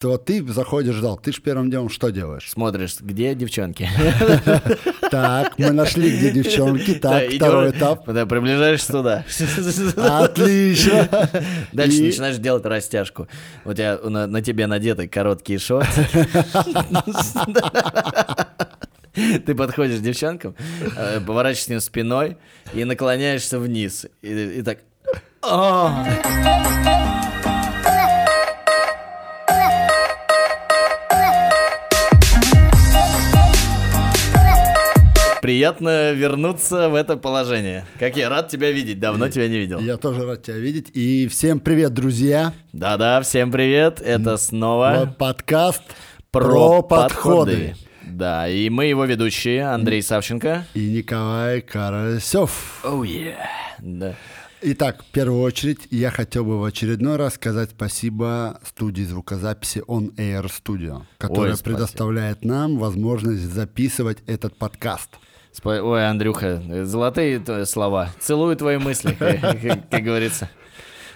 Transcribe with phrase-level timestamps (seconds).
[0.00, 2.48] то ты заходишь в зал, ты же первым делом что делаешь?
[2.50, 3.88] Смотришь, где девчонки.
[5.10, 6.94] Так, мы нашли, где девчонки.
[6.94, 8.04] Так, второй этап.
[8.04, 9.24] Приближаешься туда.
[9.96, 11.08] Отлично.
[11.72, 13.26] Дальше начинаешь делать растяжку.
[13.64, 16.06] У тебя на, тебе надеты короткие шорты.
[19.44, 20.54] Ты подходишь к девчонкам,
[20.96, 22.36] э, поворачиваешься к ним спиной
[22.72, 24.06] и наклоняешься вниз.
[24.22, 24.78] И, и так...
[35.50, 37.84] Приятно вернуться в это положение.
[37.98, 39.80] Как я рад тебя видеть, давно тебя не видел.
[39.80, 40.92] Я тоже рад тебя видеть.
[40.94, 42.52] И всем привет, друзья.
[42.72, 44.00] Да-да, всем привет.
[44.00, 45.82] Это снова подкаст
[46.30, 47.74] про, про подходы.
[48.04, 50.66] Да, и мы его ведущие, Андрей Савченко.
[50.74, 52.82] И Николай Карасев.
[52.84, 53.34] Оу, yeah.
[53.80, 54.14] Да.
[54.62, 60.14] Итак, в первую очередь я хотел бы в очередной раз сказать спасибо студии звукозаписи On
[60.14, 61.76] Air Studio, которая спасибо.
[61.76, 65.10] предоставляет нам возможность записывать этот подкаст.
[65.52, 68.10] Спа- Ой, Андрюха, золотые слова.
[68.20, 70.48] Целую твои мысли, как, говорится.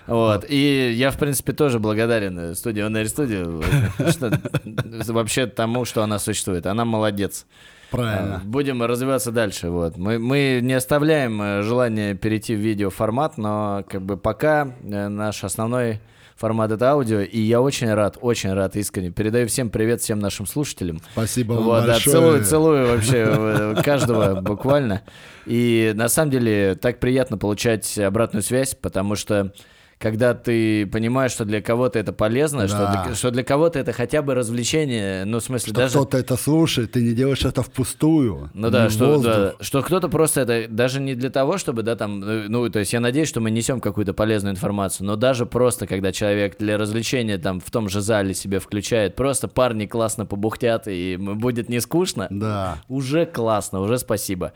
[0.07, 0.45] Вот.
[0.49, 6.03] И я, в принципе, тоже благодарен э, студии On Air Studio что- вообще тому, что
[6.03, 6.67] она существует.
[6.67, 7.47] Она молодец.
[7.91, 8.37] Правильно.
[8.37, 9.71] А, Будем развиваться дальше.
[9.71, 9.97] Вот.
[9.97, 15.43] Мы, мы не оставляем э, желания перейти в видеоформат, но как бы пока э, наш
[15.45, 16.01] основной
[16.37, 19.11] формат это аудио, и я очень рад, очень рад искренне.
[19.11, 21.01] Передаю всем привет всем нашим слушателям.
[21.13, 22.17] Спасибо вам Вот, да, большое.
[22.17, 25.03] целую, целую вообще э, каждого буквально.
[25.47, 29.53] И на самом деле так приятно получать обратную связь, потому что
[30.05, 33.05] когда ты понимаешь, что для кого-то это полезно, что, Да.
[33.07, 35.93] для, что для кого-то это хотя бы развлечение, ну, в смысле, Что даже...
[35.95, 38.51] кто-то это слушает, ты не делаешь это впустую.
[38.53, 42.23] Ну да, что, да, что кто-то просто это даже не для того, чтобы, да, там,
[42.23, 45.87] э, ну, то есть я надеюсь, что мы несем какую-то полезную информацию, но даже просто,
[45.87, 50.87] когда человек для развлечения там в том же зале себе включает, просто парни классно побухтят,
[50.87, 52.77] и будет не скучно, Да.
[52.89, 54.53] уже классно, уже спасибо.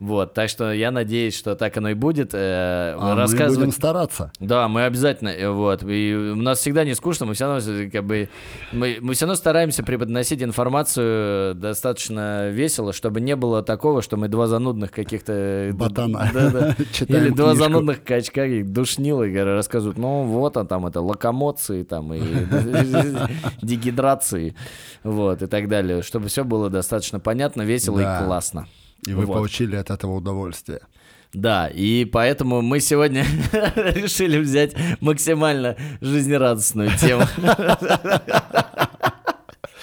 [0.00, 2.30] Вот, так что я надеюсь, что так оно и будет.
[2.32, 4.30] э, А мы рассказывать- будем стараться.
[4.38, 8.04] да, мы обязательно, э, вот, и у нас всегда не скучно, мы все равно, как
[8.04, 8.28] бы,
[8.72, 14.28] мы, мы все равно стараемся преподносить информацию достаточно весело, чтобы не было такого, что мы
[14.28, 15.32] два занудных каких-то...
[15.32, 16.30] э, Ботана.
[16.32, 16.76] Да, да.
[17.08, 17.64] Или два книжку.
[17.64, 22.20] занудных качка, и душнилы, рассказывают, ну, вот, а там это локомоции, там, и
[23.62, 24.54] дегидрации,
[25.02, 28.66] вот, и так далее, чтобы все было достаточно понятно, весело и классно.
[29.08, 29.34] И вы Вот.
[29.34, 30.80] получили от этого удовольствие.
[31.34, 33.24] Да, и поэтому мы сегодня
[33.76, 37.24] решили взять максимально жизнерадостную тему.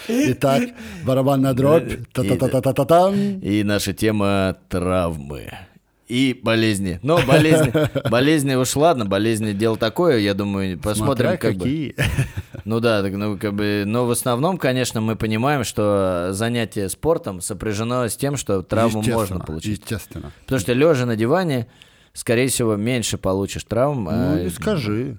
[0.08, 0.64] Итак,
[1.04, 1.94] барабанная дробь.
[2.14, 3.14] Та-та-та-та-та-там.
[3.42, 5.52] И наша тема травмы.
[6.08, 7.00] И болезни.
[7.02, 7.74] Но болезни,
[8.10, 11.60] болезни уж ладно, болезни дело такое, я думаю, посмотрим, Смотря как бы.
[11.60, 11.96] какие.
[12.64, 17.40] Ну да, так, ну как бы, но в основном, конечно, мы понимаем, что занятие спортом
[17.40, 19.82] сопряжено с тем, что травму можно получить.
[19.82, 20.32] Естественно.
[20.42, 21.68] Потому что лежа на диване,
[22.14, 24.06] скорее всего, меньше получишь травм.
[24.06, 25.18] Ну, а, не скажи.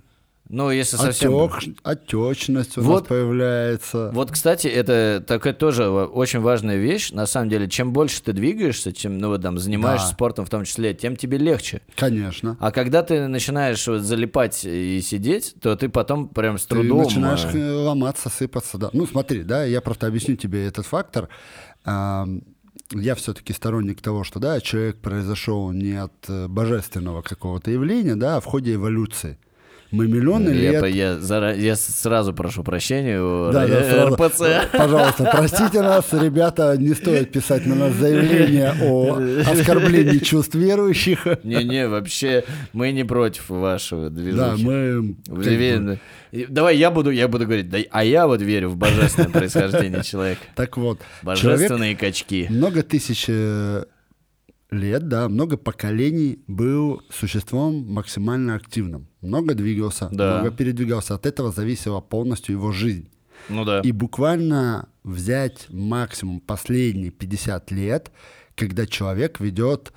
[0.49, 1.35] Ну, если совсем...
[1.37, 3.09] Отек, отечность у нас Вот.
[3.09, 4.11] появляется.
[4.13, 7.11] Вот, кстати, это такая тоже очень важная вещь.
[7.11, 10.15] На самом деле, чем больше ты двигаешься, чем, ну, вот там, занимаешься Да.
[10.15, 11.83] спортом в том числе, тем тебе легче.
[11.97, 12.57] Конечно.
[12.61, 17.03] А когда ты начинаешь вот залипать и сидеть, то ты потом прям с Ты трудом...
[17.03, 18.79] начинаешь э, э, ломаться, сыпаться.
[18.79, 18.91] Да.
[18.93, 21.29] Ну, смотри, да, я просто объясню тебе этот фактор.
[22.93, 28.37] Я все-таки сторонник того, что да, человек произошел не от э, божественного какого-то явления, да,
[28.37, 29.39] а в ходе эволюции.
[29.97, 34.15] Мы миллионы я, лет по- я зара- я сразу прошу прощения у Да, да, сразу.
[34.15, 34.43] РПЦ.
[34.77, 39.19] Пожалуйста, простите нас, ребята, не стоит писать на нас заявление о
[39.51, 41.27] оскорблении чувств верующих.
[41.45, 44.65] Не-не, вообще, мы не против вашего Да, движения.
[44.65, 45.17] мы...
[45.29, 45.99] Уверен.
[46.33, 50.03] И Давай я буду, я буду говорить, да, а я вот верю в божественное происхождение
[50.03, 50.41] человека.
[50.55, 52.47] Так вот, Божественные качки.
[52.51, 53.27] много тысяч
[54.71, 59.07] лет, да, много поколений был существом максимально активным.
[59.27, 60.41] Много двигался, Да.
[60.41, 61.15] много передвигался.
[61.15, 63.09] От этого зависела полностью его жизнь.
[63.49, 63.81] Ну да.
[63.81, 68.11] И буквально взять максимум последние 50 лет,
[68.55, 69.93] когда человек ведет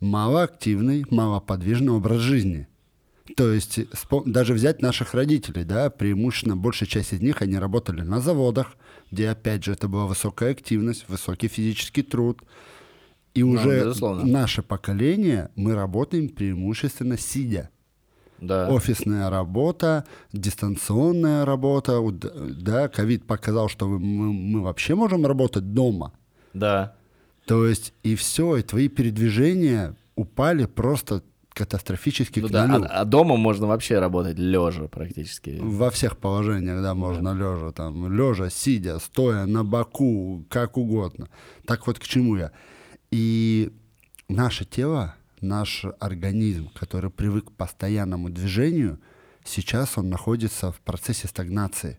[0.00, 2.68] малоактивный, малоподвижный образ жизни.
[3.36, 3.78] То есть
[4.26, 8.76] даже взять наших родителей, да, преимущественно большая часть из них, они работали на заводах,
[9.10, 12.40] где, опять же, это была высокая активность, высокий физический труд.
[13.34, 14.24] И Ну, уже безусловно.
[14.26, 17.70] наше поколение, мы работаем преимущественно сидя.
[18.42, 18.68] Да.
[18.68, 22.00] Офисная работа, дистанционная работа.
[22.00, 22.18] Вот,
[22.62, 23.98] Да, ковид показал, что мы,
[24.32, 26.12] мы вообще можем работать дома.
[26.52, 26.94] Да.
[27.46, 31.22] То есть и все, и твои передвижения упали просто
[31.54, 32.84] катастрофически Ну к да, нулю.
[32.84, 35.58] а, а дома можно вообще работать лежа практически.
[35.60, 41.28] Во всех положениях, да, можно лежа, там, лежа, сидя, стоя, на боку, как угодно.
[41.66, 42.52] Так вот к чему я.
[43.10, 43.70] И
[44.28, 49.00] наше тело, наш организм, который привык к постоянному движению,
[49.44, 51.98] сейчас он находится в процессе стагнации.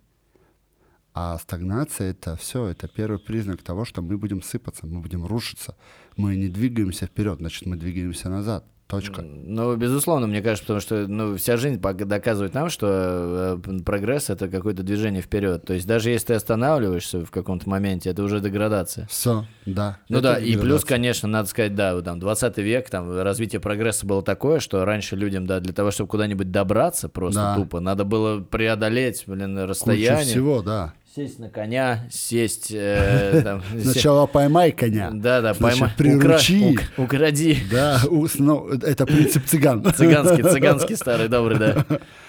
[1.13, 5.78] А стагнация это все, это первый признак того, что мы будем сыпаться, мы будем рушиться.
[6.18, 8.66] Мы не двигаемся вперед, значит, мы двигаемся назад.
[8.94, 9.22] Точка.
[9.22, 14.48] Ну, безусловно, мне кажется, потому что ну, вся жизнь доказывает нам, что э, прогресс это
[14.48, 15.66] какое-то движение вперед.
[15.66, 19.07] То есть даже если ты останавливаешься в каком-то моменте, это уже деградация.
[19.07, 19.98] Все, да.
[20.10, 20.88] Ну Это да, и плюс, деградация.
[20.88, 25.16] конечно, надо сказать, да, вот там 20 век, там развитие прогресса было такое, что раньше
[25.16, 27.56] людям, да, для того, чтобы куда-нибудь добраться просто Да.
[27.56, 30.25] тупо, надо было преодолеть, блин, Куча расстояние.
[30.25, 30.94] всего, да.
[31.15, 32.71] Сесть на коня, сесть...
[32.71, 35.12] э, там, Сначала поймай коня.
[35.12, 35.95] Да, да, Значит, поймай.
[35.95, 36.71] приручи.
[36.74, 37.57] Укра- ук- Укради.
[37.71, 39.83] Да, у- ну, это принцип цыган.
[39.95, 41.86] Цыганский, цыганский старый добрый, да.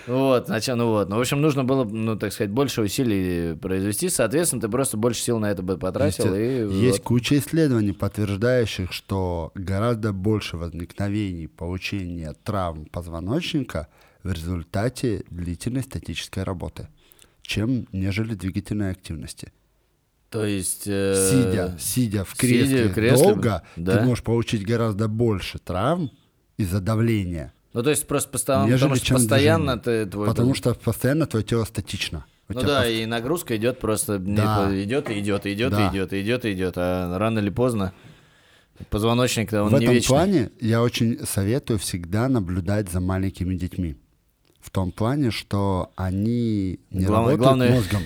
[0.07, 1.09] Вот, значит, ну вот.
[1.09, 4.11] Ну, в общем, нужно было, ну, так сказать, больше усилий произвести.
[4.11, 6.35] Соответственно, ты просто больше сил на это бы потратил.
[6.35, 7.05] И Есть вот.
[7.07, 13.89] куча исследований, подтверждающих, что гораздо больше возникновений, получения травм позвоночника
[14.23, 16.89] в результате длительной статической работы,
[17.47, 19.53] чем нежели двигательной активности.
[20.31, 20.85] То есть...
[20.87, 23.99] э, Сидя, сидя в сидя кресле, в кресле, долго, да.
[23.99, 26.11] ты можешь получить гораздо больше травм
[26.57, 30.05] из-за давления, Ну, то есть просто постоянно, нежели потому что постоянно движение.
[30.07, 30.27] ты твой...
[30.27, 32.25] Потому что постоянно твое тело статично.
[32.49, 34.71] У Ну да, пост- и нагрузка идет просто Да.
[34.75, 35.87] идет и идет, и идет, Да.
[35.87, 37.93] и идет, и идет, и идет, а рано или поздно
[38.91, 40.09] позвоночник он в не этом вечный.
[40.09, 43.97] плане я очень советую всегда наблюдать за маленькими детьми.
[44.65, 48.03] В том плане, что они не Главное- работают главное- мозгом.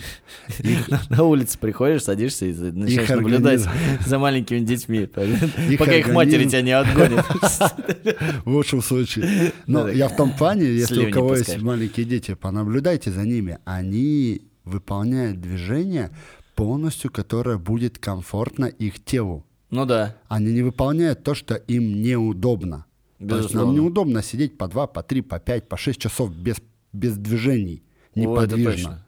[0.58, 4.04] Их, На улице приходишь, садишься и начинаешь Их наблюдать организм.
[4.08, 5.06] за маленькими детьми,
[5.78, 6.48] пока их матери организм.
[6.50, 7.24] тебя не отгонят.
[8.44, 9.52] в лучшем случае.
[9.68, 13.58] Но я в том плане, если у кого есть маленькие дети, понаблюдайте за ними.
[13.64, 16.10] Они выполняют движение
[16.56, 19.46] полностью, которое будет комфортно их телу.
[19.70, 22.84] Ну да, Они не выполняют то, что им неудобно.
[23.18, 23.72] Есть нам Безусловно.
[23.76, 26.56] неудобно сидеть по 2, по 3, по 5, по 6 часов без,
[26.92, 27.82] без движений,
[28.14, 28.72] О, это неподвижно.
[28.72, 29.04] точно.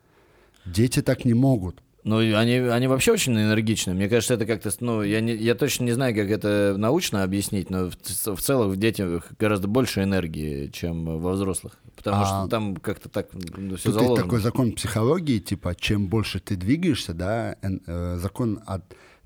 [0.67, 1.83] Дети так не могут.
[2.03, 3.93] Ну, они, они вообще очень энергичны.
[3.93, 7.69] Мне кажется, это как-то, ну, я, не, я точно не знаю, как это научно объяснить,
[7.69, 7.95] но в,
[8.37, 11.79] в целом в детях гораздо больше энергии, чем во взрослых.
[11.97, 14.17] Потому А что там как-то так все Тут есть заложено.
[14.17, 18.83] такой закон психологии, типа, чем больше ты двигаешься, да, э, закон от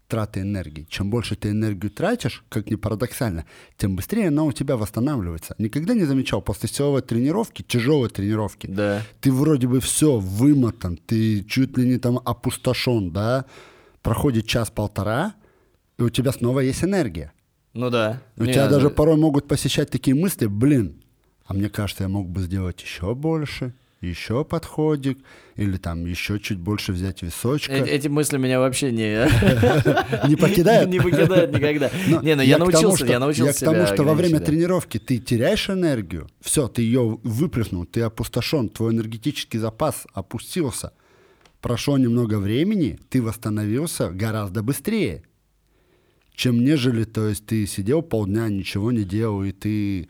[0.08, 0.86] траты энергии.
[0.88, 3.44] Чем больше ты энергию тратишь, как ни парадоксально,
[3.76, 5.54] тем быстрее она у тебя восстанавливается.
[5.58, 9.02] Никогда не замечал после силовой тренировки, тяжелой тренировки, Да.
[9.20, 13.46] ты вроде бы все вымотан, ты чуть ли не там опустошен, да,
[14.02, 15.34] проходит час-полтора,
[15.98, 17.32] и у тебя снова есть энергия.
[17.72, 18.20] Ну да.
[18.36, 21.02] У Не, тебя даже ну, порой могут посещать такие мысли, блин,
[21.46, 23.74] а мне кажется, я мог бы сделать еще больше,
[24.04, 25.18] еще подходик,
[25.56, 27.72] или там еще чуть больше взять височка.
[27.72, 29.26] э- Эти мысли меня вообще не...
[30.28, 30.90] Не покидают?
[30.90, 31.90] Не покидают никогда.
[32.08, 34.98] Но Не, ну я научился, я научился Я к тому, себя что во время тренировки
[34.98, 40.92] ты теряешь энергию, все, ты ее выплеснул, ты опустошен, твой энергетический запас опустился.
[41.60, 45.22] Прошло немного времени, ты восстановился гораздо быстрее,
[46.34, 50.08] чем нежели, то есть ты сидел полдня, ничего не делал, и ты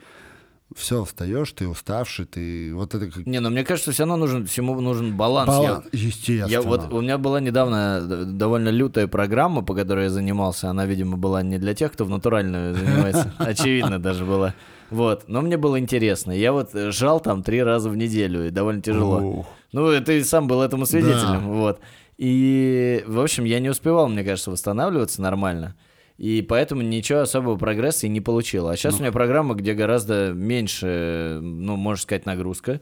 [0.75, 4.47] все, встаешь, ты уставший, ты вот это как Не, ну мне кажется, все равно нужен,
[4.47, 5.51] всему нужен баланс.
[5.51, 6.47] Я- баланс, естественно.
[6.51, 10.69] Я вот у меня была недавно довольно лютая программа, по которой я занимался.
[10.71, 13.33] Она, видимо, была не для тех, кто в натуральную занимается.
[13.39, 14.55] Очевидно, даже была.
[14.91, 16.33] Вот, но мне было интересно.
[16.33, 19.19] Я вот э, жал там три раза в неделю, и довольно тяжело.
[19.21, 19.47] Ух.
[19.73, 21.49] Ну, ты сам был этому свидетелем, Да.
[21.49, 21.81] вот.
[22.19, 25.75] И, в общем, я не успевал, мне кажется, восстанавливаться нормально.
[26.17, 28.69] И поэтому ничего особого прогресса и не получил.
[28.69, 32.81] А сейчас у меня программа, где гораздо меньше, ну, можно сказать, нагрузка.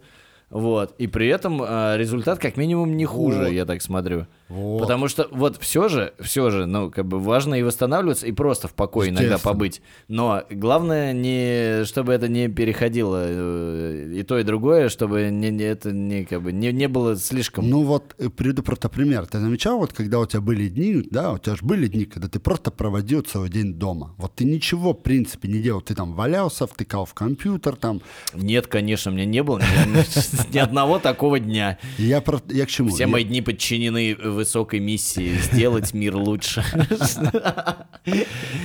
[0.53, 0.95] Вот.
[0.99, 3.49] И при этом а, результат как минимум не хуже, Вот.
[3.49, 4.27] я так смотрю.
[4.49, 4.81] Вот.
[4.83, 8.69] Потому что вот все же, все же, ну, как бы важно и восстанавливаться, и просто
[8.69, 9.81] в покое иногда побыть.
[10.09, 15.65] Но главное, не, чтобы это не переходило э, и то, и другое, чтобы не, не-
[15.65, 17.69] это не, как бы, не, не было слишком...
[17.71, 19.27] Ну вот э, приведу просто пример.
[19.27, 22.29] Ты замечал, вот когда у тебя были дни, да, у тебя же были дни, когда
[22.29, 24.15] ты просто проводил целый день дома.
[24.19, 25.81] Вот ты ничего, в принципе, не делал.
[25.81, 28.03] Ты там валялся, втыкал в компьютер там.
[28.35, 29.61] Нет, конечно, у меня не было
[30.53, 31.79] ни, одного такого дня.
[31.99, 32.91] Я, про- я к чему?
[32.91, 36.65] Все Я- мои дни подчинены высокой миссии сделать мир лучше.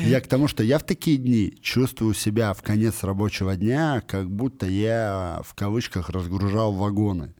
[0.05, 4.29] Я к тому, что я в такие дни чувствую себя в конец рабочего дня, как
[4.31, 7.33] будто я в кавычках разгружал вагоны.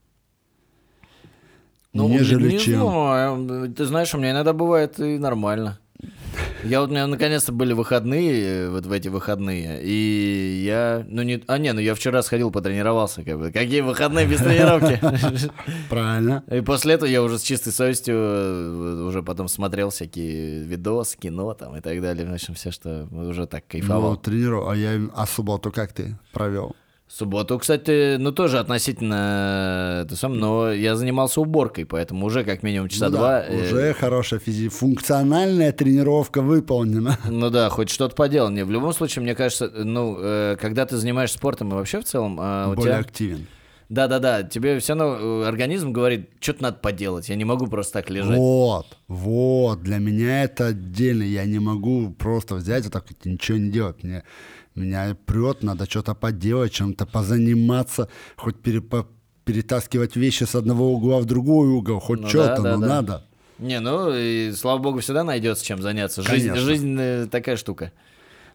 [1.93, 2.81] Ну, Нежели не чем.
[2.81, 3.73] знаю.
[3.73, 5.79] Ты знаешь, у меня иногда бывает и нормально.
[6.63, 11.21] Я вот, у меня наконец-то были выходные, э, вот в эти выходные, и я, ну
[11.21, 14.99] не, а не, ну я вчера сходил, потренировался, как бы, какие выходные без тренировки?
[15.89, 16.43] Правильно.
[16.51, 21.53] И после этого я уже с чистой совестью э, уже потом смотрел всякие видосы, кино
[21.53, 24.17] там и так далее, в общем, все, что уже так Ну, кайфовал.
[24.17, 24.67] трениров...
[24.69, 26.75] А я а субботу как ты провел?
[27.09, 32.89] Субботу, кстати, ну тоже относительно, это сам, но я занимался уборкой, поэтому уже как минимум
[32.89, 33.45] часа Ну да, два.
[33.45, 34.67] э, Уже хорошая физи...
[34.67, 37.17] функциональная тренировка выполнена.
[37.29, 38.49] Ну да, хоть что-то поделал.
[38.49, 42.03] Не, в любом случае, мне кажется, ну, э, когда ты занимаешься спортом и вообще в
[42.03, 42.99] целом, а, у Более тебя...
[42.99, 43.47] активен.
[43.89, 48.09] Да-да-да, тебе все равно э, организм говорит, что-то надо поделать, я не могу просто так
[48.09, 48.37] лежать.
[48.37, 51.23] Вот, вот, для меня это отдельно.
[51.23, 54.03] Я не могу просто взять и так вот ничего не делать.
[54.03, 54.23] Мне,
[54.79, 59.07] меня прет, надо что-то поделать, чем-то позаниматься, хоть пере- по-
[59.45, 62.87] перетаскивать вещи с одного угла в другой угол, хоть Ну что-то, да, да, но да.
[62.87, 63.23] надо.
[63.59, 66.21] Не, ну, и, слава богу, всегда найдется чем заняться.
[66.21, 66.65] Жизнь, Конечно.
[66.67, 67.91] жизнь э, такая штука.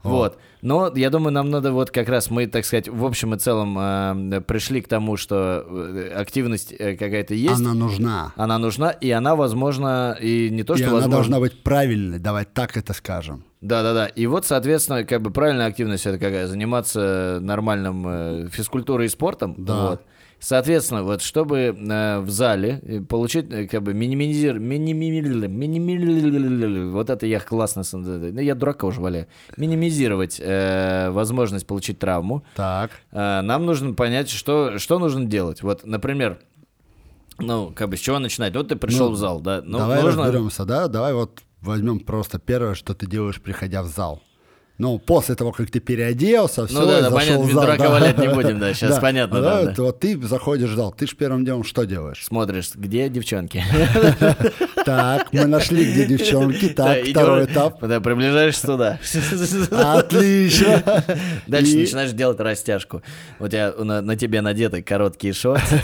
[0.05, 0.39] Вот.
[0.63, 3.77] Но я думаю, нам надо вот как раз мы, так сказать, в общем и целом
[3.79, 7.61] э, пришли к тому, что э, активность э, какая-то есть.
[7.61, 8.33] Она нужна.
[8.37, 11.17] Она нужна, и она, возможно, и не то, И что она возможно.
[11.17, 13.45] должна быть правильной, давай так это скажем.
[13.63, 14.07] Да-да-да.
[14.07, 16.47] И вот, соответственно, как бы правильная активность это какая?
[16.49, 19.55] Заниматься нормальным э, физкультурой и спортом.
[19.57, 19.91] Да.
[19.91, 20.03] Вот.
[20.41, 27.09] Соответственно, вот чтобы э, в зале э, получить, э, как бы минимизир, минимили- минимили- вот
[27.11, 32.91] это я классно, ну, я дурака уже валяю, минимизировать э, возможность получить травму, Так.
[33.13, 35.63] э, нам нужно понять, что, что нужно делать.
[35.63, 36.41] Вот, например,
[37.39, 38.57] ну, как бы с чего начинать?
[38.57, 39.63] Вот ты пришел Ну, в зал, да?
[39.65, 40.25] Ну, давай нужно...
[40.25, 40.89] разберемся, да?
[40.89, 44.23] Давай вот возьмем просто первое, что ты делаешь, приходя в зал.
[44.79, 47.63] Ну, после того, как ты переоделся, все, Ну да, да, зашел понятно, в зал.
[47.63, 47.91] дурака да.
[47.91, 49.69] валять не будем, да, щас понятно, да, да.
[49.69, 52.25] вот, вот ты заходишь в зал, ты же первым делом что делаешь?
[52.25, 53.63] Смотришь, где девчонки?
[54.85, 57.81] Так, мы нашли, где девчонки, так, второй этап.
[57.81, 58.99] Да, приближаешься туда.
[59.71, 60.83] Отлично.
[61.47, 63.01] Дальше начинаешь делать растяжку.
[63.39, 65.81] У тебя на тебе надеты короткие шорты.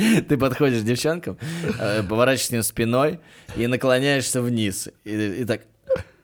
[0.28, 1.38] Ты подходишь к девчонкам,
[1.78, 3.20] э, поворачиваешься к ним спиной
[3.56, 4.88] и наклоняешься вниз.
[5.04, 5.62] И, и так...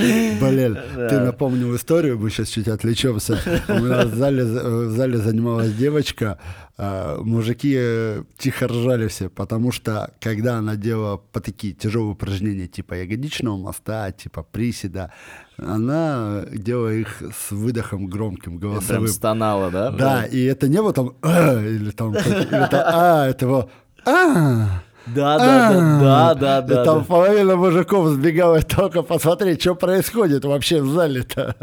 [0.40, 3.38] «А!» Блин, ты напомнил историю, мы сейчас чуть отвлечемся.
[3.68, 6.38] У меня в зале, в зале занималась девочка,
[6.82, 12.68] а, мужики э, тихо ржали все, потому что когда она делала по такие тяжелые упражнения
[12.68, 15.12] типа ягодичного моста, типа приседа,
[15.58, 19.08] она делала их с выдохом громким, Прям голосовым.
[19.08, 19.90] стонала, да?
[19.90, 23.70] Да, и это не было там «А», или там, или там а, это его
[24.06, 24.82] а.
[25.14, 27.04] Да, да, да, да, да, И там да.
[27.04, 31.54] половина мужиков сбегала только посмотреть, что происходит вообще в зале-то.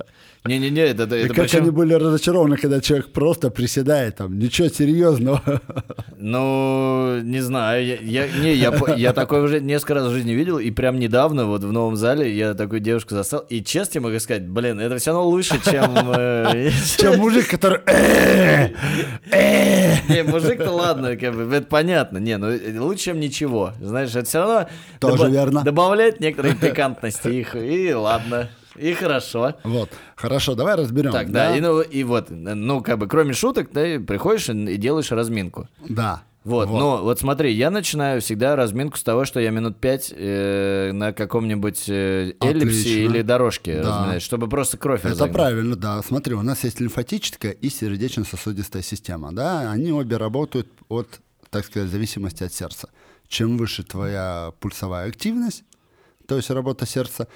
[0.48, 5.42] Не-не-не, это, это, как причем- они были разочарованы, когда человек просто приседает там, ничего серьезного.
[6.18, 10.58] Ну, не знаю, я, я- не, я, я такое уже несколько раз в жизни видел,
[10.60, 14.48] и прям недавно вот в новом зале я такую девушку застал, и честно могу сказать,
[14.48, 15.92] блин, это все равно лучше, чем...
[16.18, 17.80] э, Чем мужик, который...
[17.86, 18.70] «Э,
[19.32, 19.96] э».
[20.10, 24.39] Не, мужик-то ладно, как бы, это понятно, не, ну лучше, чем ничего, знаешь, это все
[24.39, 24.68] равно...
[25.00, 25.63] Тоже верно.
[25.63, 29.55] Добавляет некоторые пикантности их, и ладно, и хорошо.
[29.63, 31.12] Вот, хорошо, давай разберем.
[31.12, 35.12] Так, да, и, ну, и вот, ну, как бы, кроме шуток, ты приходишь и делаешь
[35.12, 35.67] разминку.
[35.88, 36.24] Да.
[36.43, 40.91] Вот, но вот смотри, я начинаю всегда разминку с того, что я минут пять э,
[40.93, 43.89] на каком-нибудь э, эллипсе или дорожке Да.
[44.00, 45.34] разминаюсь, чтобы просто кровь Это разогнать.
[45.36, 46.01] правильно, да.
[46.01, 51.19] Смотри, у нас есть лимфатическая и сердечно-сосудистая система, да, они обе работают от,
[51.50, 52.88] так сказать, зависимости от сердца.
[53.27, 55.65] Чем выше твоя пульсовая активность,
[56.29, 57.27] то есть работа сердца,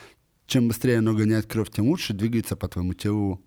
[0.52, 3.42] чем быстрее оно гоняет кровь, тем лучше двигается по твоему телу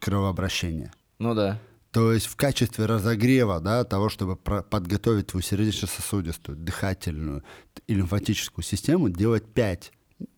[0.00, 0.92] кровообращение.
[1.20, 1.60] Ну да.
[1.92, 7.44] То есть в качестве разогрева, да, того, чтобы подготовить твою сердечно-сосудистую, дыхательную
[7.86, 9.92] и лимфатическую систему, делать 5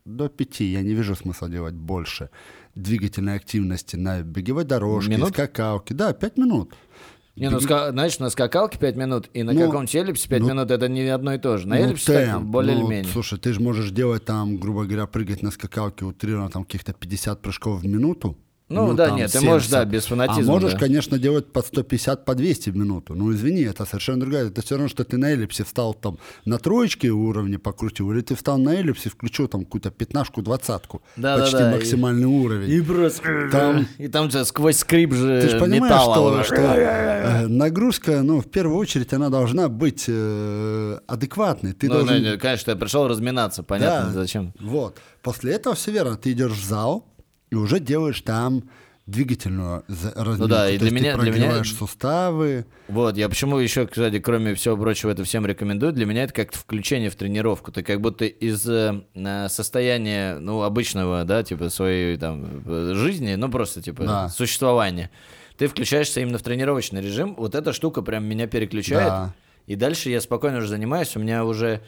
[0.04, 2.28] до 5, я не вижу смысла делать больше
[2.74, 5.30] двигательной активности на беговой дорожке, Минут?
[5.30, 5.94] скакалке.
[5.94, 6.74] Да, 5 минут.
[7.36, 10.48] Не, ну, ска- знаешь, на скакалке 5 минут и на Ну, каком-то эллипсе 5 ну,
[10.50, 11.66] минут это не одно и то же.
[11.66, 13.12] На Ну, эллипсе так более или Ну, менее.
[13.12, 17.42] Слушай, ты же можешь делать там, грубо говоря, прыгать на скакалке утрированно там каких-то 50
[17.42, 18.36] прыжков в минуту.
[18.70, 19.92] Ну, да, там нет, ты можешь, да, 70.
[19.92, 20.78] без фанатизма, А можешь, да.
[20.78, 23.14] конечно, делать под 150, по 200 в минуту.
[23.14, 24.46] Ну, извини, это совершенно другая.
[24.46, 28.34] Это все равно, что ты на эллипсе встал там на троечке уровне покрутил, или ты
[28.34, 31.02] встал на эллипсе, включил там какую-то пятнашку, двадцатку.
[31.16, 32.70] Да, да, почти да, и- максимальный уровень.
[32.70, 33.48] И просто...
[33.52, 38.22] Там- И там же сквозь скрип же Ты же понимаешь, металла что, что, э, нагрузка,
[38.22, 41.74] ну, в первую очередь, она должна быть э, адекватной.
[41.74, 42.22] Ты Ну, должен...
[42.22, 44.54] ну, конечно, я пришел разминаться, понятно, Да, зачем.
[44.58, 44.98] Вот.
[45.22, 46.16] После этого все верно.
[46.16, 47.06] Ты идешь в зал
[47.54, 48.64] и уже делаешь там
[49.06, 49.84] двигательную
[50.16, 50.48] разминку.
[50.48, 52.64] да, и для меня- для меня- суставы.
[52.88, 55.92] Вот, я почему еще, кстати, кроме всего прочего, это всем рекомендую.
[55.92, 57.70] Для меня это как включение в тренировку.
[57.70, 63.34] Ты как будто из э, э, состояния, ну, обычного, да, типа, своей там э, жизни,
[63.34, 64.28] ну, просто, типа, Да.
[64.30, 65.10] существования.
[65.58, 67.34] Ты включаешься именно в тренировочный режим.
[67.36, 69.08] Вот эта штука прям меня переключает.
[69.08, 69.34] Да.
[69.66, 71.14] И дальше я спокойно уже занимаюсь.
[71.14, 71.80] У меня уже...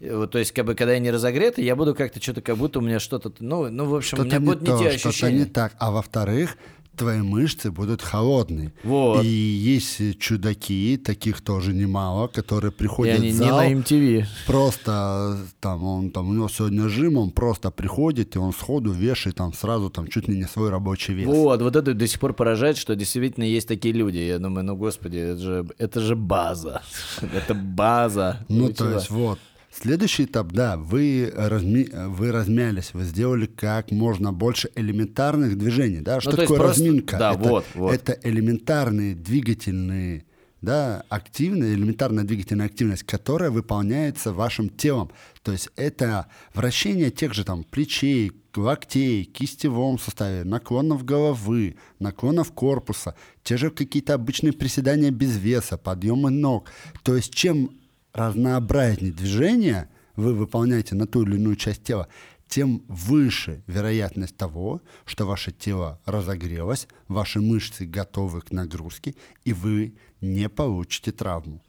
[0.00, 2.56] э, вот, То есть, как бы, когда я не разогретый, я буду как-то что-то, как
[2.56, 4.78] будто у меня что-то, ну, ну, в общем, у меня Что-то не будут не то,
[4.78, 5.38] те что-то ощущения.
[5.40, 5.74] не так.
[5.78, 6.56] А во-вторых,
[6.96, 8.72] твои мышцы будут холодные.
[8.82, 9.24] Вот.
[9.24, 14.24] И есть чудаки, таких тоже немало, которые приходят они в не зал, на MTV.
[14.46, 19.36] просто там он там у него сегодня жим, он просто приходит и он сходу вешает
[19.36, 21.26] там сразу там чуть ли не свой рабочий вес.
[21.26, 24.18] Вот, вот это до сих пор поражает, что действительно есть такие люди.
[24.18, 26.82] Я думаю, ну господи, это же, это же база.
[27.34, 28.44] Это база.
[28.48, 29.38] Ну, то есть, вот.
[29.80, 31.88] Следующий этап, да, вы, разми...
[31.92, 37.18] вы размялись, вы сделали как можно больше элементарных движений, да, что Ну, такое просто- разминка?
[37.18, 37.92] да, это, вот, вот.
[37.92, 40.24] это элементарные двигательные,
[40.62, 45.10] да, активная, элементарная двигательная активность, которая выполняется вашим телом.
[45.42, 53.16] То есть это вращение тех же там плечей, локтей, кистевом суставе, наклонов головы, наклонов корпуса,
[53.42, 56.70] те же какие-то обычные приседания без веса, подъемы ног.
[57.02, 57.72] То есть чем
[58.14, 62.08] разнообразнее движения вы выполняете на ту или иную часть тела,
[62.48, 69.94] тем выше вероятность того, что ваше тело разогрелось, ваши мышцы готовы к нагрузке, и вы
[70.20, 71.60] не получите травму.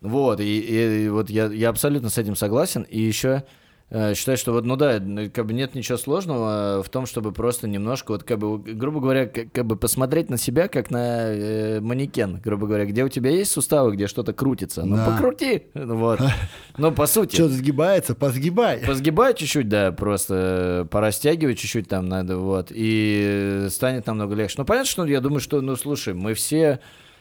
[0.00, 2.82] Вот, и, и- и вот я, я абсолютно с этим согласен.
[2.82, 3.44] И еще
[3.90, 7.68] считаю, что вот, ну да, ну, как бы нет ничего сложного в том, чтобы просто
[7.68, 11.80] немножко, вот как бы, грубо говоря, как, как бы посмотреть на себя, как на э,
[11.80, 14.84] манекен, грубо говоря, где у тебя есть суставы, где что-то крутится.
[14.84, 15.06] Ну, Да.
[15.06, 15.64] покрути.
[15.74, 16.20] Вот.
[16.76, 17.36] Ну, по сути.
[17.36, 18.78] Что сгибается, позгибай.
[18.86, 24.56] Позгибай чуть-чуть, да, просто э, порастягивай чуть-чуть там надо, вот, и станет намного легче.
[24.58, 26.80] Ну, понятно, что я думаю, что, ну, слушай, мы все,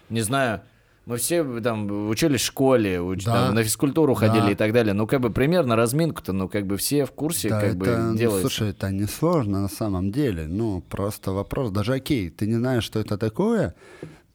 [0.09, 0.61] не знаю,
[1.05, 3.47] мы все там учились в школе, уч- Да.
[3.47, 4.27] там, на физкультуру Да.
[4.27, 4.93] ходили и так далее.
[4.93, 7.97] Ну, как бы примерно разминку-то, ну, как бы все в курсе, Да, как это, бы
[7.97, 8.41] ну, делают.
[8.41, 10.45] слушай, это не сложно на самом деле.
[10.47, 13.75] Ну, просто вопрос, даже окей, ты не знаешь, что это такое,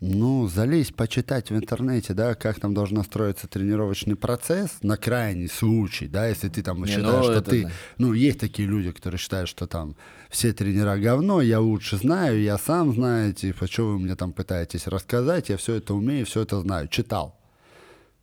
[0.00, 6.06] ну, залезь, почитать в интернете, да, как там должен строиться тренировочный процесс, на крайний случай,
[6.06, 7.62] да, если ты там Не, считаешь, ну, что это ты...
[7.64, 7.70] да.
[7.98, 9.96] Ну, есть такие люди, которые считают, что там
[10.28, 14.86] все тренера говно, я лучше знаю, я сам знаю, типа, что вы мне там пытаетесь
[14.86, 17.38] рассказать, я все это умею, все это знаю, читал.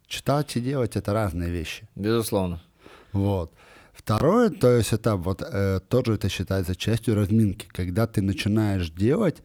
[0.08, 1.88] Читать и делать— это разные вещи.
[1.96, 2.62] Безусловно.
[3.12, 3.52] Вот.
[3.94, 9.42] Второе, то есть это вот э, тоже это считается частью разминки, когда ты начинаешь делать,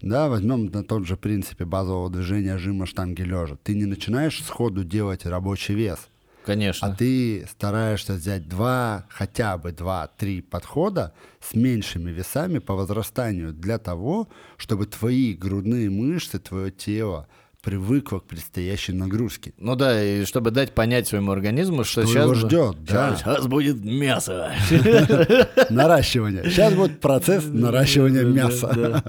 [0.00, 3.56] да, возьмем на тот же принципе базового движения жима штанги лежа.
[3.62, 6.08] Ты не начинаешь сходу делать рабочий вес,
[6.48, 6.88] Конечно.
[6.88, 11.12] а ты стараешься взять два, хотя бы два-три подхода
[11.46, 17.28] с меньшими весами по возрастанию для того, чтобы твои грудные мышцы, твое тело
[17.62, 19.52] привыкло к предстоящей нагрузке.
[19.58, 22.24] Ну да, и чтобы дать понять своему организму, что, Что сейчас...
[22.24, 23.14] его ждет, да.
[23.16, 24.50] Сейчас будет мясо.
[25.68, 26.44] Наращивание.
[26.44, 29.02] Сейчас будет процесс наращивания мяса.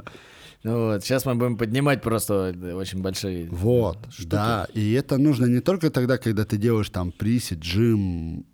[0.63, 3.47] Ну вот, сейчас мы будем поднимать просто очень большие...
[3.49, 4.67] Вот, да.
[4.73, 8.45] И это нужно не только тогда, когда ты делаешь там присед, джим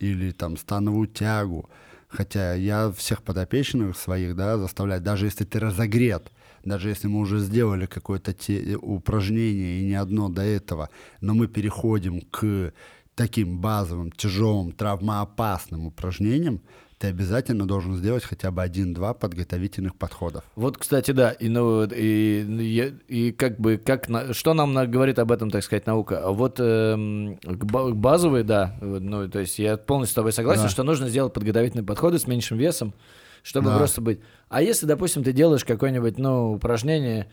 [0.00, 1.70] или там становую тягу.
[2.08, 6.30] Хотя я всех подопечных своих, да, заставляю, даже если ты разогрет,
[6.64, 11.46] даже если мы уже сделали какое-то те- упражнение и не одно до этого, но мы
[11.46, 12.72] переходим к
[13.14, 16.60] таким базовым, тяжелым, травмоопасным упражнениям,
[17.02, 20.44] ты обязательно должен сделать хотя бы один-два подготовительных подходов.
[20.54, 22.60] Вот, кстати, да, и, ну, и, ну,
[23.08, 26.20] и как бы, как, что нам на- говорит об этом, так сказать, наука?
[26.24, 30.62] А Вот эм, ба- к базовые, да, ну, то есть я полностью с тобой согласен,
[30.62, 30.68] Да.
[30.68, 32.94] что нужно сделать подготовительные подходы с меньшим весом,
[33.42, 33.78] чтобы Да.
[33.78, 34.20] просто быть.
[34.48, 37.26] А если, допустим, ты делаешь какое-нибудь, ну, упражнение,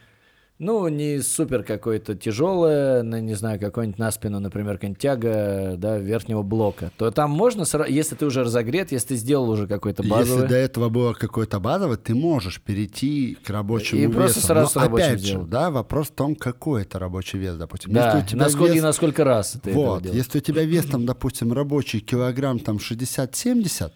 [0.60, 5.98] ну, не супер какое-то тяжелое, ну, не знаю, какое-нибудь на спину, например, какая-нибудь тяга, да,
[5.98, 10.44] верхнего блока, то там можно, если ты уже разогрет, если ты сделал уже какой-то базовый...
[10.44, 14.16] Если до этого было какое-то базовое, ты можешь перейти к рабочему И весу.
[14.16, 17.94] просто сразу Но рабочим опять же, да, насколько в том, какой это рабочий вес, допустим.
[17.94, 20.64] Да, Если у тебя насколько, и вес- на сколько раз ты вот, если у тебя
[20.66, 23.92] вес там, допустим, рабочий килограмм там 60-70,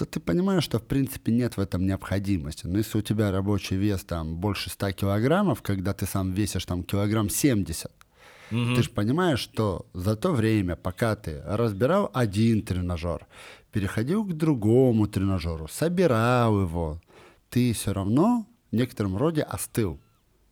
[0.00, 2.66] то ты понимаешь, что в принципе нет в этом необходимости.
[2.66, 6.84] Но если у тебя рабочий вес там больше 100 килограммов, когда ты сам весишь там
[6.84, 7.92] килограмм 70,
[8.48, 13.26] ты же понимаешь, что за то время, пока ты разбирал один тренажер,
[13.72, 17.00] переходил к другому тренажеру, собирал его,
[17.50, 20.00] ты все равно в некотором роде остыл.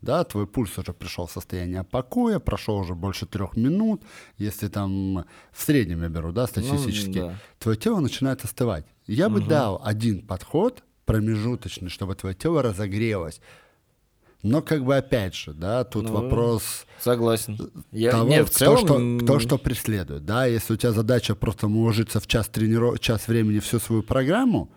[0.03, 4.03] Да, твой пульс уже пришел в состояние покоя, прошел уже больше трех минут.
[4.37, 7.35] Если там в среднем я беру, да, статистически, да.
[7.59, 8.85] твое тело начинает остывать.
[9.09, 13.41] Я бы дал один подход промежуточный, чтобы твое тело разогрелось.
[14.43, 17.59] Но как бы опять же, да, тут Ну, вопрос Согласен.
[17.91, 19.19] Я, того, не, в кто, целом...
[19.19, 20.25] что, кто что преследует.
[20.25, 23.01] Да, если у тебя задача просто уложиться в час, трениров...
[23.01, 24.71] час времени всю свою программу,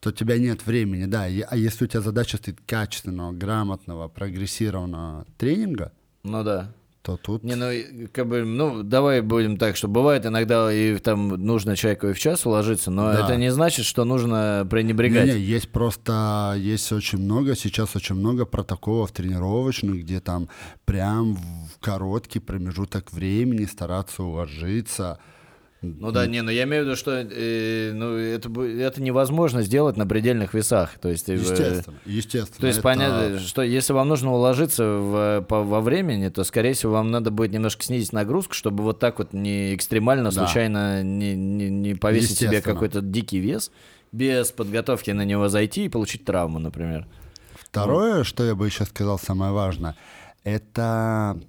[0.00, 1.24] то у тебя нет времени, да.
[1.24, 6.72] А если у тебя задача стоит качественного, грамотного, прогрессированного тренинга, Ну да.
[7.04, 7.44] То тут...
[7.44, 7.70] Не, ну,
[8.12, 12.18] как бы, ну, давай будем так, что бывает иногда и там нужно человеку и в
[12.18, 13.24] час уложиться, но Да.
[13.24, 15.26] это не значит, что нужно пренебрегать.
[15.26, 20.48] Не-не, есть просто, есть очень много, сейчас очень много протоколов тренировочных, где там
[20.86, 25.18] прям в короткий промежуток времени стараться уложиться.
[25.98, 29.96] Ну да, не, ну я имею в виду, что э, ну, это, это невозможно сделать
[29.96, 30.98] на предельных весах.
[30.98, 32.60] То есть, э, Естественно, естественно.
[32.60, 36.72] То есть это- понятно, что если вам нужно уложиться в, по- во времени, то, скорее
[36.74, 40.44] всего, вам надо будет немножко снизить нагрузку, чтобы вот так вот не экстремально, Да.
[40.46, 43.70] случайно не, не, не повесить себе какой-то дикий вес,
[44.12, 47.06] без подготовки на него зайти и получить травму, например.
[47.58, 49.96] Второе, что я бы еще сказал, самое важное,
[50.44, 51.40] это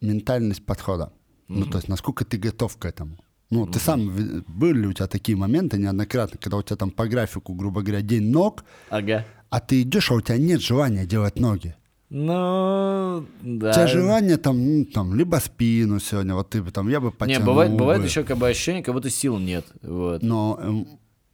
[0.00, 1.12] ментальность подхода.
[1.48, 3.18] Ну, то есть, насколько ты готов к этому.
[3.52, 4.10] Ну, ты сам,
[4.48, 8.00] были ли у тебя такие моменты неоднократно, когда у тебя там по графику, грубо говоря,
[8.02, 9.24] день ног, Ага.
[9.50, 11.74] а ты идешь, а у тебя нет желания делать ноги.
[12.08, 13.70] Ну, да.
[13.70, 17.06] У тебя желание там, ну, там, либо спину сегодня, вот ты бы там, я бы
[17.06, 18.06] Не, потянул бывает, бывает бы.
[18.06, 19.64] еще как бы ощущение, как будто сил нет.
[19.82, 20.22] Вот.
[20.22, 20.86] Но эм,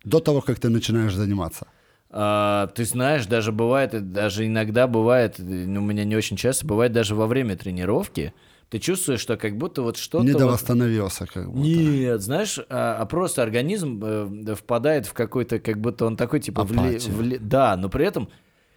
[0.04, 1.66] до того, как ты начинаешь заниматься.
[2.10, 7.14] А, ты знаешь, даже бывает, даже иногда бывает, у меня не очень часто, бывает даже
[7.14, 8.32] во время тренировки,
[8.70, 10.18] ты чувствуешь, что как будто вот что-то...
[10.24, 11.58] вот- Недовосстановился как будто.
[11.68, 16.60] Нет, знаешь, а, а просто организм э, впадает в какой-то, как будто он такой, типа,
[16.62, 17.14] вли- Апатию.
[17.14, 18.28] вли- да, но при этом,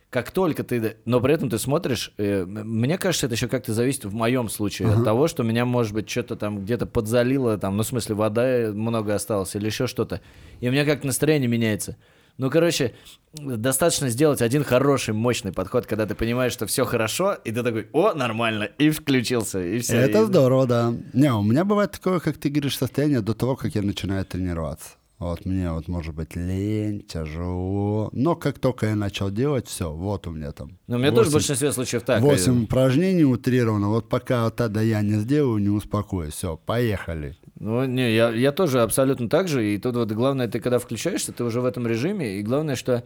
[0.09, 4.05] как только ты, но при этом ты смотришь, э, мне кажется, это еще как-то зависит
[4.05, 7.83] в моем случае от того, что меня, может быть, что-то там где-то подзалило, там, ну,
[7.83, 10.21] в смысле, вода много осталось или еще что-то,
[10.61, 11.97] и у меня как-то настроение меняется.
[12.37, 12.93] Ну, короче,
[13.33, 17.87] достаточно сделать один хороший, мощный подход, когда ты понимаешь, что все хорошо, и ты такой,
[17.93, 19.97] о, нормально, и включился, и все.
[19.97, 20.93] Это здорово, да.
[21.13, 24.91] Не, у меня бывает такое, как ты говоришь, состояние до того, как я начинаю тренироваться.
[25.21, 28.09] Вот мне вот может быть лень, тяжело.
[28.11, 30.79] Но как только я начал делать, все, вот у меня там.
[30.87, 32.23] Ну, у меня тоже в большинстве случаев так.
[32.23, 33.89] э, 8 упражнений утрированно.
[33.89, 36.33] Вот пока вот это я не сделаю, не успокоюсь.
[36.33, 37.37] Все, поехали.
[37.63, 39.63] Ну, не, я, я тоже абсолютно так же.
[39.73, 42.39] И тут вот главное, ты когда включаешься, ты уже в этом режиме.
[42.39, 43.03] И главное, что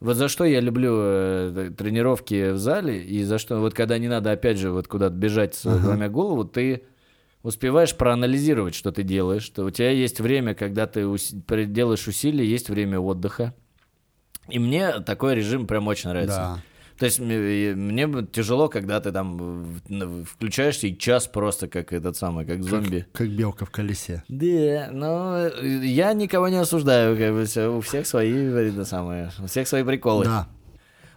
[0.00, 4.08] вот за что я люблю э, тренировки в зале, и за что, вот когда не
[4.08, 6.84] надо, опять же, вот куда-то бежать, сломя голову, ты
[7.42, 12.46] успеваешь проанализировать, что ты делаешь, что у тебя есть время, когда ты ус- делаешь усилия,
[12.46, 13.54] есть время отдыха.
[14.48, 16.36] И мне такой режим прям очень нравится.
[16.36, 16.62] Да.
[16.98, 19.80] То есть мне, тяжело, когда ты там
[20.24, 23.06] включаешься и час просто как этот самый, как зомби.
[23.12, 24.24] Как белка в колесе.
[24.28, 29.46] Да, но э, я никого не осуждаю, как бы у всех свои, это самое, у
[29.46, 30.24] всех свои приколы.
[30.24, 30.48] Да.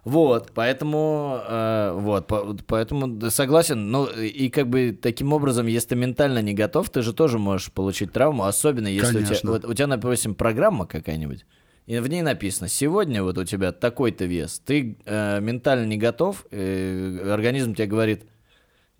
[0.03, 3.91] Вот, поэтому, э, вот, по- поэтому согласен.
[3.91, 7.71] Ну и как бы таким образом, если ты ментально не готов, ты же тоже можешь
[7.71, 9.51] получить травму, особенно если у тебя, Конечно.
[9.51, 11.45] вот у тебя, допустим, программа какая-нибудь.
[11.91, 16.45] И в ней написано, сегодня вот у тебя такой-то вес, ты э, ментально не готов,
[16.49, 18.23] э, организм тебе говорит,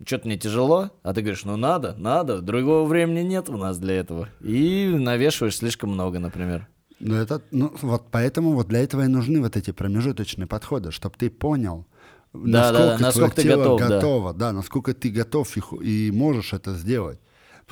[0.04, 3.94] что-то мне тяжело, а ты говоришь, ну надо, надо, другого времени нет у нас для
[3.94, 4.28] этого.
[4.42, 6.68] И навешиваешь слишком много, например.
[7.00, 11.14] Но это, ну, вот поэтому вот для этого и нужны вот эти промежуточные подходы, чтобы
[11.16, 11.86] ты понял,
[12.34, 13.88] Да, да, да, насколько ты твое тело готов, да.
[13.88, 14.52] готово, да.
[14.52, 17.18] насколько ты готов и, и можешь это сделать.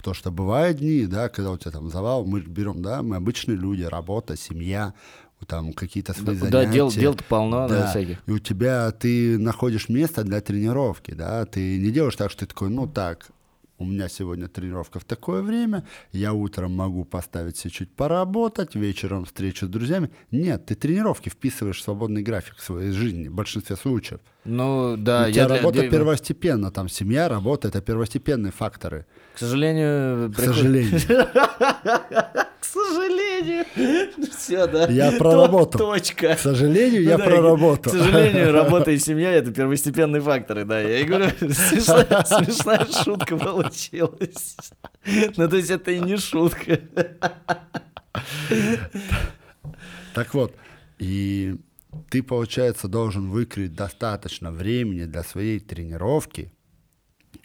[0.00, 3.58] Потому что бывают дни, да, когда у тебя там завал, мы берем, да, мы обычные
[3.58, 4.94] люди, работа, семья,
[5.46, 6.72] там какие-то свои Да, занятия.
[6.72, 8.22] дел- дел-то полно, да, да, всяких.
[8.26, 12.46] И у тебя, ты находишь место для тренировки, да, ты не делаешь так, что ты
[12.46, 13.28] такой, ну так,
[13.78, 19.26] у меня сегодня тренировка в такое время, я утром могу поставить себе чуть поработать, вечером
[19.26, 20.10] встречу с друзьями.
[20.30, 24.20] Нет, ты тренировки вписываешь в свободный график своей жизни в большинстве случаев.
[24.44, 29.38] Ну, да, у тебя для- работа для- первостепенно, там семья, работа— это первостепенные факторы, К
[29.38, 31.00] сожалению, к приход- сожалению.
[32.60, 33.64] К сожалению.
[34.38, 34.86] Все, да.
[34.86, 35.78] Я проработал.
[35.92, 36.36] Точка.
[36.36, 37.92] К сожалению, я проработал.
[37.92, 40.80] К сожалению, работа и семья это первостепенные факторы, да.
[40.80, 44.56] Я и говорю, смешная, смешная шутка получилась.
[45.36, 46.78] Ну, то есть это и не шутка.
[50.14, 50.54] Так вот,
[50.98, 51.56] и
[52.08, 56.52] ты, получается, должен выкрыть достаточно времени для своей тренировки,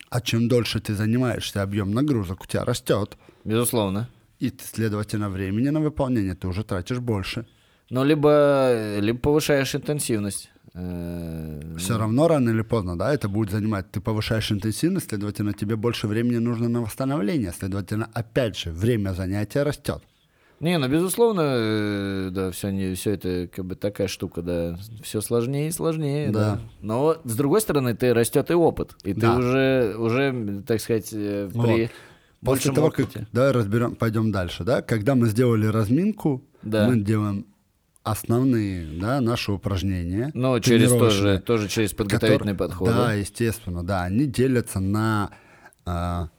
[0.09, 4.09] а чем дольше ты занимаешься, объем нагрузок у тебя растет, Безусловно.
[4.39, 7.45] и, следовательно, времени на выполнение ты уже тратишь больше.
[7.89, 10.49] Ну, либо, либо повышаешь интенсивность.
[10.73, 13.91] Э, Все равно рано или поздно, да, это будет занимать.
[13.91, 17.53] Ты повышаешь интенсивность, следовательно, тебе больше времени нужно на восстановление.
[17.57, 20.01] Следовательно, опять же, время занятия растет.
[20.61, 25.19] Не, ну безусловно, э, да, все, не, все это как бы такая штука, да, все
[25.21, 26.55] сложнее и сложнее, да.
[26.55, 26.59] Да.
[26.81, 29.37] Но с другой стороны, ты растет и опыт, и ты Да.
[29.37, 31.91] уже, уже, так сказать, э, при Вот.
[32.41, 33.19] После того, опыте.
[33.19, 36.87] как да, разберем, пойдем дальше, да, когда мы сделали разминку, Да.
[36.87, 37.45] мы делаем
[38.03, 40.29] основные, да, наши упражнения.
[40.35, 42.89] Ну, через тоже, тоже через подготовительный которые- подход.
[42.89, 45.31] Да, естественно, да, они делятся на
[45.87, 46.29] а,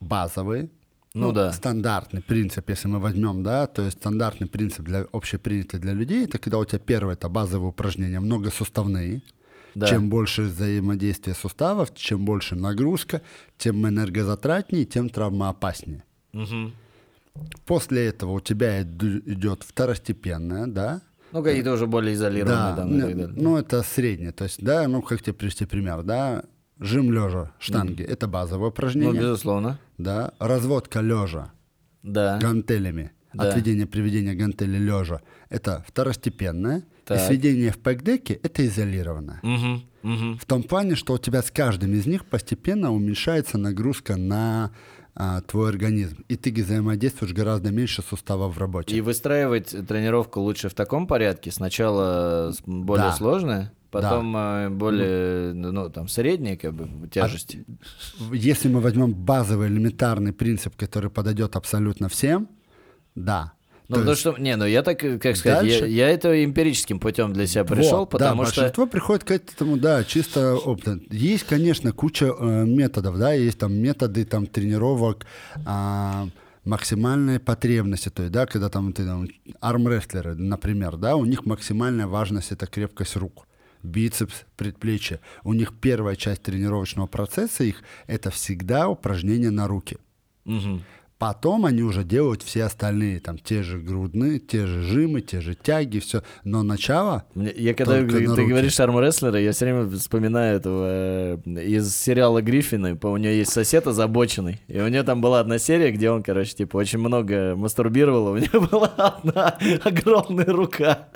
[0.00, 0.70] базовые,
[1.14, 1.52] Ну да.
[1.52, 6.38] стандартный принцип, если мы возьмем, да, то есть стандартный принцип для общепринятый для людей, это
[6.38, 9.22] когда у тебя первое это базовые упражнения, многосуставные.
[9.74, 9.86] Да.
[9.86, 13.22] Чем больше взаимодействия суставов, чем больше нагрузка,
[13.56, 16.02] тем энергозатратнее, тем травмоопаснее.
[16.32, 16.72] Мгм.
[17.66, 22.92] После этого у тебя идет второстепенное, да, Ну, какие-то уже более изолированные да, там и
[22.94, 23.34] ну, так далее.
[23.36, 26.42] ну это среднее, то есть, да, ну как тебе привести пример, да,
[26.80, 29.78] жим лежа штанги, это базовое Ну, упражнение, безусловно.
[29.98, 31.52] да, разводка лежа
[32.02, 32.38] Да.
[32.40, 33.48] гантелями, Да.
[33.50, 37.18] отведение, приведение гантели лежа, это второстепенное, Так.
[37.18, 39.40] и сведение в пэкдеке это изолированное.
[39.42, 40.38] Мгм, мгм.
[40.38, 44.70] В том плане, что у тебя с каждым из них постепенно уменьшается нагрузка на
[45.16, 48.96] а, твой организм, и ты взаимодействуешь гораздо меньше суставов в работе.
[48.96, 51.50] И выстраивать тренировку лучше в таком порядке.
[51.50, 53.12] Сначала с- более Да.
[53.12, 57.56] сложная, потом э, более, ну, там, средняя, как бы, тяжесть.
[58.32, 62.48] Если мы возьмем базовый элементарный принцип, который подойдет абсолютно всем,
[63.14, 63.52] да.
[63.88, 66.08] Ну, То потому есть- что, не, ну я так, э, как сказать, я, Дальше- я
[66.08, 68.60] это эмпирическим путем для себя пришел, Вот, потому да, что...
[68.60, 71.02] большинство приходит к этому, да, чисто опытом.
[71.10, 75.26] Есть, конечно, куча э, методов, да, есть там методы там тренировок
[75.66, 76.28] а,
[76.64, 79.26] максимальной потребности, то есть, да, когда там ты там,
[79.60, 83.48] армрестлеры, например, да, у них максимальная важность это крепкость рук
[83.82, 85.20] бицепс, предплечье.
[85.44, 89.98] У них первая часть тренировочного процесса их это всегда упражнения на руки.
[90.44, 90.82] Мгм.
[91.18, 95.54] Потом они уже делают все остальные, там, те же грудные, те же жимы, те же
[95.54, 96.22] тяги, все.
[96.44, 97.24] Но начало...
[97.34, 98.42] Мне- Я когда ты руки.
[98.46, 102.98] говоришь армрестлера, я все время вспоминаю этого э, из сериала Гриффины.
[103.02, 104.62] У него есть сосед озабоченный.
[104.68, 108.28] И у него там была одна серия, где он, короче, типа, очень много мастурбировал.
[108.28, 111.06] У него была одна огромная рука.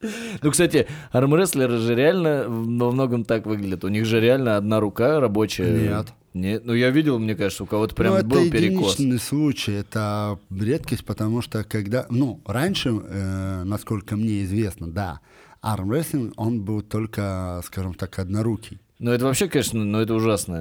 [0.42, 3.84] Ну, кстати, армрестлеры же реально во многом так выглядят.
[3.84, 5.72] У них же реально одна рука рабочая.
[5.72, 6.08] Нет.
[6.34, 6.64] Нет.
[6.64, 8.94] Ну, я видел, мне кажется, у кого-то прям ну, это был перекос.
[8.94, 12.06] единичный случай, это редкость, потому что когда...
[12.10, 15.20] Ну, раньше, э, насколько мне известно, да,
[15.60, 18.78] армрестлинг, он был только, скажем так, однорукий.
[19.00, 20.60] Ну, это вообще, конечно, ну, это ужасно.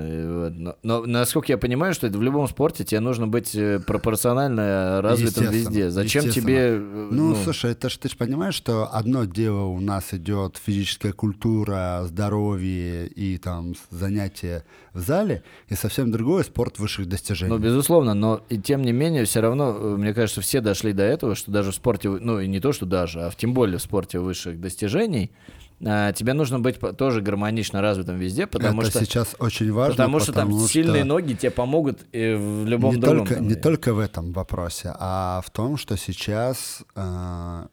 [0.51, 5.01] Но, но насколько я понимаю, что это в любом спорте тебе нужно быть э, пропорционально
[5.01, 5.89] развитым везде.
[5.89, 6.55] Зачем тебе...
[6.77, 11.13] э, Ну, слушай, это ж ты же понимаешь, что одно дело у нас идет физическая
[11.13, 17.49] культура, здоровье и там занятия в зале, и совсем другое спорт высших достижений.
[17.51, 21.01] Ну, безусловно, но и тем не менее, все равно, э, мне кажется, все дошли до
[21.03, 23.79] этого, что даже в спорте, ну и не то, что даже, а в тем более
[23.79, 25.31] в спорте высших достижений,
[25.79, 30.33] тебе нужно быть тоже гармонично развитым везде, потому это что, сейчас очень важно, потому что
[30.33, 33.19] там потому сильные что ноги тебе помогут и в любом не другом.
[33.19, 37.67] только, там, не только в этом вопросе, а в том, что сейчас э,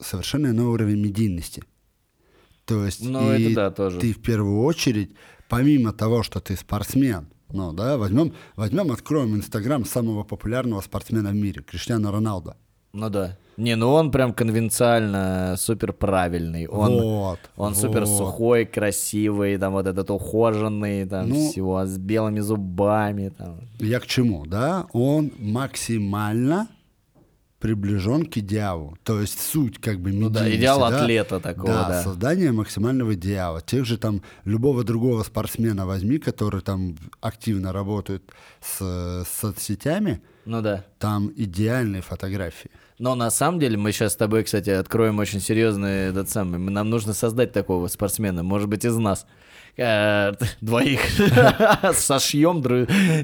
[0.00, 1.62] совершенно иной уровень медийности.
[2.64, 4.00] То есть Ну, и это да, тоже.
[4.00, 5.14] ты в первую очередь,
[5.50, 11.34] помимо того, что ты спортсмен, ну да, возьмем, возьмем, откроем Инстаграм самого популярного спортсмена в
[11.34, 12.56] мире, Криштиану Роналдо.
[12.94, 13.36] Ну да.
[13.56, 16.66] Не, ну он прям конвенциально супер правильный.
[16.66, 17.38] Он, вот.
[17.56, 18.18] он супер вот.
[18.18, 23.28] сухой, красивый, там вот этот ухоженный, там Ну, всего с белыми зубами.
[23.28, 23.60] Там.
[23.78, 24.86] Я к чему, да?
[24.92, 26.68] Он максимально
[27.58, 28.96] приближен к идеалу.
[29.04, 31.02] То есть суть как бы Ну да, медийности, идеал да?
[31.02, 32.02] атлета такого, да.
[32.02, 33.60] создание максимального идеала.
[33.60, 38.22] Тех же там любого другого спортсмена возьми, который там активно работает
[38.60, 40.84] с, с соцсетями, Ну да.
[40.98, 42.70] там идеальные фотографии.
[42.98, 46.58] Но на самом деле мы сейчас с тобой, кстати, откроем очень серьезный этот самый.
[46.58, 49.26] мы- Нам нужно создать такого спортсмена, может быть, из нас.
[49.76, 51.00] Э, Двоих.
[51.94, 52.62] Сошьем,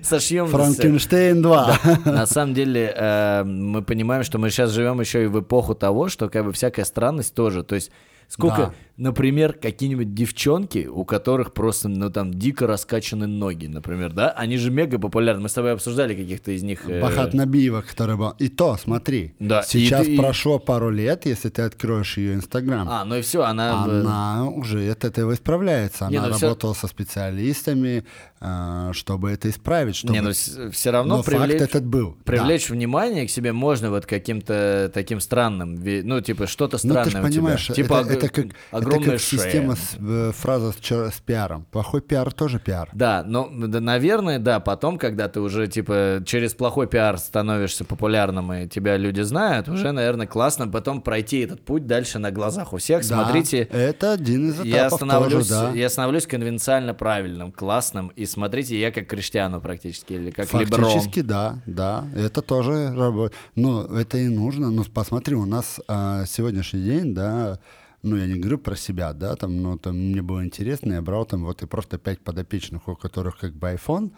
[0.02, 0.46] сошьем.
[0.48, 1.78] Франкенштейн 2.
[2.06, 6.08] На самом деле, э, мы понимаем, что мы сейчас живем еще и в эпоху того,
[6.08, 7.62] что как бы всякая странность тоже.
[7.62, 7.92] То есть,
[8.30, 8.72] сколько, Да.
[8.96, 14.30] например, какие-нибудь девчонки, у которых просто, ну, там, дико раскачаны ноги, например, да?
[14.30, 15.42] Они же мега популярны.
[15.42, 16.88] Мы с тобой обсуждали каких-то из них.
[16.88, 18.30] э, Бахат Набиева, который был.
[18.38, 22.34] И то, смотри, Да, и сейчас ты- и- прошло пару лет, если ты откроешь ее
[22.34, 22.86] Инстаграм.
[22.88, 23.84] А, ну и все, она...
[23.84, 26.06] Она уже от этого исправляется.
[26.08, 28.04] Не, Она ну всё- работала со специалистами,
[28.40, 29.96] э, чтобы это исправить.
[29.96, 30.12] Чтобы...
[30.14, 31.58] Не, ну все равно Но привлечь...
[31.58, 32.16] факт этот был.
[32.24, 32.32] да.
[32.32, 37.10] Привлечь внимание к себе можно вот каким-то таким странным, ну, типа, что-то Ну, странное ты
[37.10, 37.28] ж у тебя.
[37.28, 39.40] понимаешь, Типа, это- это как, огромная это как шея.
[39.40, 41.66] система с, э, фраза с, с пиаром.
[41.70, 42.88] Плохой пиар тоже пиар.
[42.92, 48.52] Да, но, да, наверное, да, потом, когда ты уже, типа, через плохой пиар становишься популярным,
[48.52, 52.78] и тебя люди знают, уже, наверное, классно потом пройти этот путь дальше на глазах у
[52.78, 53.06] всех.
[53.08, 55.70] Да, Смотрите, это один из этапов я становлюсь, тоже, да.
[55.72, 60.84] я становлюсь конвенциально правильным, классным, и смотрите, я как Криштиану практически, или как Леброн.
[60.84, 63.34] Фактически, да, да, это тоже работает.
[63.54, 64.70] Но это и нужно.
[64.70, 67.58] Ну, посмотри, у нас а, сегодняшний день, да,
[68.02, 71.24] ну, я не говорю про себя, да, там, но там мне было интересно, я брал
[71.26, 74.12] там вот и просто пять подопечных, у которых как бы iPhone,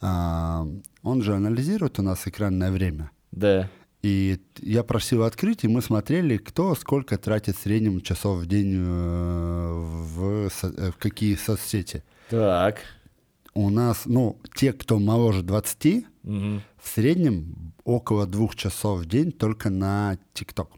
[0.00, 0.66] а,
[1.02, 3.10] он же анализирует у нас экранное время.
[3.32, 3.68] Да.
[4.02, 8.74] И я просил открыть, и мы смотрели, кто сколько тратит в среднем часов в день
[8.76, 12.04] э, в, со- э, в какие соцсети.
[12.30, 12.78] Так.
[13.54, 16.62] У нас, ну, те, кто моложе 20, Мгм.
[16.80, 20.70] в среднем около двух часов в день только на ТикТок.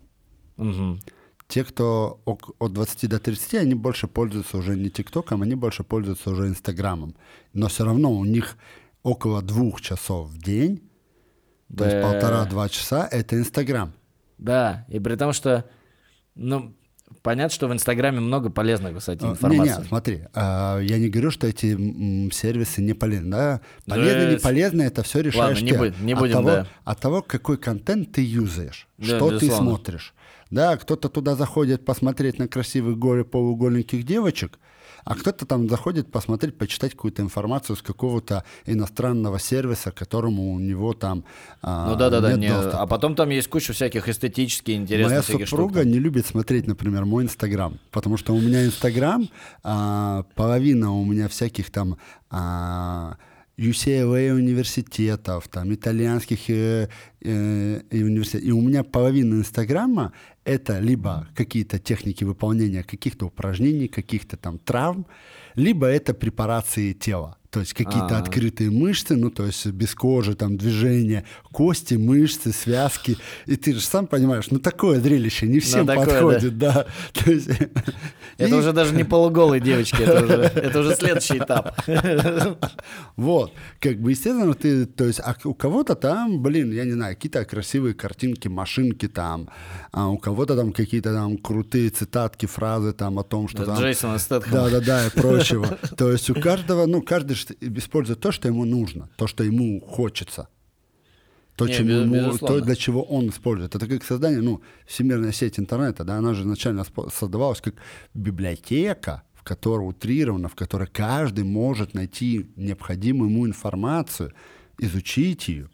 [0.57, 1.01] Мгм.
[1.49, 6.31] Те, кто от 20 до 30, они больше пользуются уже не ТикТоком, они больше пользуются
[6.31, 7.15] уже Инстаграмом.
[7.55, 8.59] Но все равно у них
[9.03, 10.83] около двух часов в день,
[11.75, 12.03] то есть Да.
[12.03, 13.95] полтора-два часа, это Инстаграм.
[14.37, 15.65] Да, и при том, что,
[16.35, 16.75] ну,
[17.23, 19.73] понятно, что в Инстаграме много полезной, кстати, А, информации.
[19.73, 23.31] Не-не, смотри, а, я не говорю, что эти сервисы не полезны.
[23.31, 23.61] Да?
[23.87, 25.79] Полезно, Да, не полезно, это все решаешь Ладно, не ты.
[25.79, 26.67] будь- не от будем, того, да.
[26.85, 29.71] От того, какой контент ты юзаешь, Да, что ты безусловно.
[29.71, 30.15] смотришь.
[30.51, 34.59] Да, кто-то туда заходит посмотреть на красивых голе полуугольненьких девочек,
[35.05, 40.93] а кто-то там заходит посмотреть, почитать какую-то информацию с какого-то иностранного сервиса, которому у него
[40.93, 41.25] там
[41.63, 42.83] а, Ну да-да-да, нет не- доступа.
[42.83, 45.59] а потом там есть куча всяких эстетически интересных Моя всяких штук.
[45.61, 49.29] супруга не любит смотреть, например, мой Инстаграм, потому что у меня Инстаграм,
[49.63, 51.97] а, половина у меня всяких там
[52.31, 53.17] а,
[53.59, 56.89] UCLA университетов, там итальянских э,
[57.23, 58.49] э, и университетов.
[58.49, 60.13] И у меня половина Инстаграма
[60.45, 65.07] это либо какие-то техники выполнения каких-то упражнений, каких-то там травм,
[65.55, 67.37] либо это препарации тела.
[67.51, 68.19] То есть какие-то А.
[68.19, 73.17] открытые мышцы, ну то есть без кожи, там движения, кости, мышцы, связки.
[73.47, 76.87] И ты же сам понимаешь, ну такое зрелище не всем такое, подходит, да.
[77.15, 77.49] То есть,
[78.37, 81.75] Это и уже даже не полуголые девочки, это уже, это уже следующий этап.
[83.17, 87.08] Вот, как бы, естественно, ты, то есть, а у кого-то там, блин, я не знаю,
[87.15, 89.49] какие-то красивые картинки, машинки там,
[89.93, 93.79] а у кого-то там какие-то там крутые цитатки, фразы там о том, что там...
[93.79, 94.57] Джейсона Стэтхэма.
[94.57, 95.67] Да, да, да, и прочего.
[95.97, 100.49] То есть у каждого, ну, каждый использует то, что ему нужно, то, что ему хочется.
[101.57, 102.59] То, Не, чем без- ему- безусловно.
[102.61, 103.75] то, для чего он использует.
[103.75, 107.75] Это как создание, ну, всемирная сеть интернета, да, она же изначально создавалась как
[108.15, 114.33] библиотека, в которой утрирована, в которой каждый может найти необходимую ему информацию,
[114.79, 115.69] изучить ее.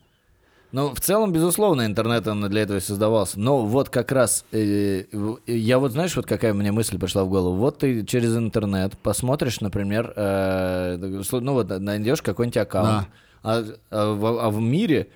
[0.75, 3.39] Ну, в целом, безусловно, интернет он для этого и создавался.
[3.39, 7.29] Но вот как раз, э, в- я вот, знаешь, вот какая мне мысль пришла в
[7.29, 7.55] голову.
[7.55, 10.97] Вот ты через интернет посмотришь, например, э,
[11.31, 13.07] ну вот найдешь какой-нибудь аккаунт,
[13.45, 15.11] а, а в, а в мире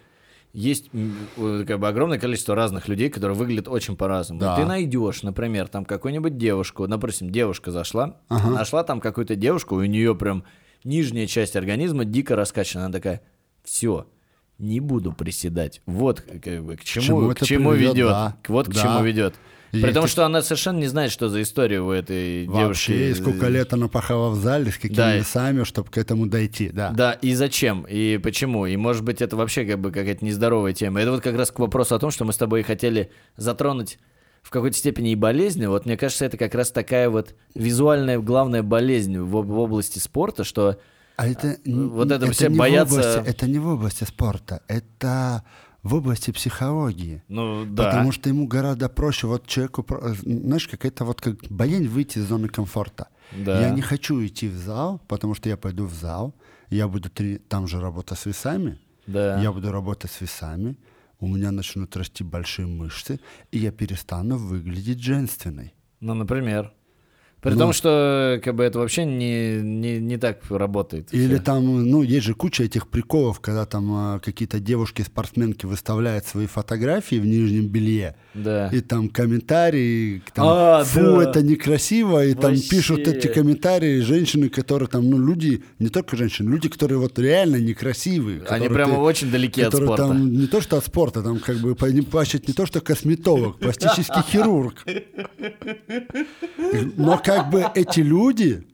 [0.52, 4.40] есть э, как бы огромное количество разных людей, которые выглядят очень по-разному.
[4.40, 4.54] Да.
[4.54, 10.14] Ты найдешь, например, там какую-нибудь девушку, допустим, девушка зашла, нашла там какую-то девушку, у нее
[10.14, 10.44] прям
[10.84, 13.22] нижняя часть организма дико раскачана, она такая,
[13.64, 14.06] все,
[14.58, 15.80] не буду приседать.
[15.86, 18.08] Вот как бы, к чему, чему к чему приведет, ведет.
[18.10, 18.36] да.
[18.48, 18.82] Вот к Да.
[18.82, 19.34] чему ведет.
[19.70, 23.10] И При том, что она совершенно не знает, что за история у этой Вообще, девушки.
[23.10, 25.14] и сколько лет она пахала в зале, с какими Да.
[25.16, 26.90] весами, чтобы к этому дойти, да.
[26.90, 31.00] Да, и зачем, и почему, и может быть это вообще как бы какая-то нездоровая тема.
[31.02, 33.98] Это вот как раз к вопросу о том, что мы с тобой хотели затронуть
[34.42, 35.66] в какой-то степени и болезни.
[35.66, 40.44] Вот мне кажется, это как раз такая вот визуальная главная болезнь в, в области спорта,
[40.44, 40.78] что
[41.18, 44.60] А это, н- вот это все не в боятся- области- это не в области спорта,
[44.68, 45.42] это
[45.82, 47.22] в области психологии.
[47.28, 51.88] ну да, Потому что ему гораздо проще, вот человеку, про- знаешь, какая-то вот как боязнь
[51.88, 53.06] выйти из зоны комфорта.
[53.36, 53.60] Да.
[53.60, 56.32] Я не хочу идти в зал, потому что я пойду в зал,
[56.70, 59.40] я буду три, там же работа с весами, да.
[59.42, 60.76] я буду работать с весами,
[61.20, 63.18] у меня начнут расти большие мышцы,
[63.50, 65.72] и я перестану выглядеть женственной.
[66.00, 66.72] Ну, например.
[67.40, 67.58] При Ну.
[67.58, 71.08] том, что как бы это вообще не, не, не так работает.
[71.12, 71.42] Или всё.
[71.44, 77.14] там, ну, есть же куча этих приколов, когда там а, какие-то девушки-спортсменки выставляют свои фотографии
[77.20, 78.70] в нижнем белье, Да.
[78.72, 81.30] и там комментарии, там, А, фу, да.
[81.30, 82.68] это некрасиво, и там Вообще.
[82.70, 87.56] пишут эти комментарии женщины, которые там, ну, люди, не только женщины, люди, которые вот реально
[87.60, 88.42] некрасивые.
[88.48, 90.08] Они прямо ты- очень далеки от спорта.
[90.08, 94.22] там не то что от спорта, там как бы плачут не то что косметолог, пластический
[94.28, 94.84] хирург.
[96.96, 98.64] Но как бы эти люди,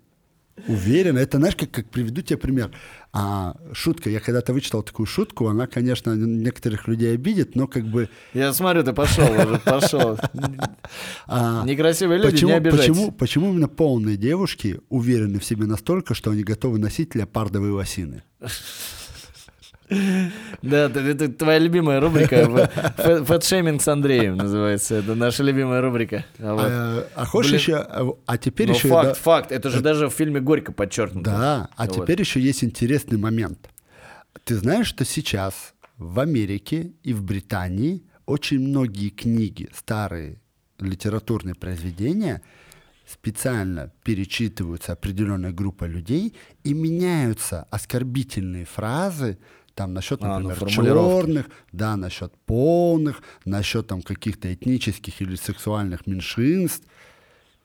[0.68, 1.18] Уверенно.
[1.18, 2.70] Это, знаешь, как, как приведу тебе пример.
[3.12, 4.08] А, шутка.
[4.08, 8.08] Я когда-то вычитал такую шутку, она, конечно, некоторых людей обидит, но как бы...
[8.34, 10.16] Я смотрю, ты пошел уже, пошел.
[11.26, 12.86] А, Некрасивые люди, не обижайтесь.
[12.86, 18.22] Почему, почему именно полные девушки уверены в себе настолько, что они готовы носить леопардовые лосины?
[19.88, 22.70] Да, это твоя любимая рубрика.
[22.96, 24.96] Фэтшейминг с Андреем называется.
[24.96, 26.24] Это наша любимая рубрика.
[26.38, 27.76] А, а хочешь еще...
[27.76, 28.88] А, а теперь еще...
[28.88, 29.52] Ну, факт, факт.
[29.52, 31.30] Это же даже в фильме «Горько» подчеркнуто.
[31.30, 33.68] Да, а теперь еще есть интересный момент.
[34.44, 40.40] Ты знаешь, что сейчас в Америке и в Британии очень многие книги, старые
[40.80, 42.42] литературные произведения,
[43.06, 49.38] специально перечитываются определенной группой людей и меняются оскорбительные фразы
[49.74, 55.34] там насчет, а, ну, например, ну, черных, да, насчет полных, насчет там каких-то этнических или
[55.36, 56.86] сексуальных меньшинств,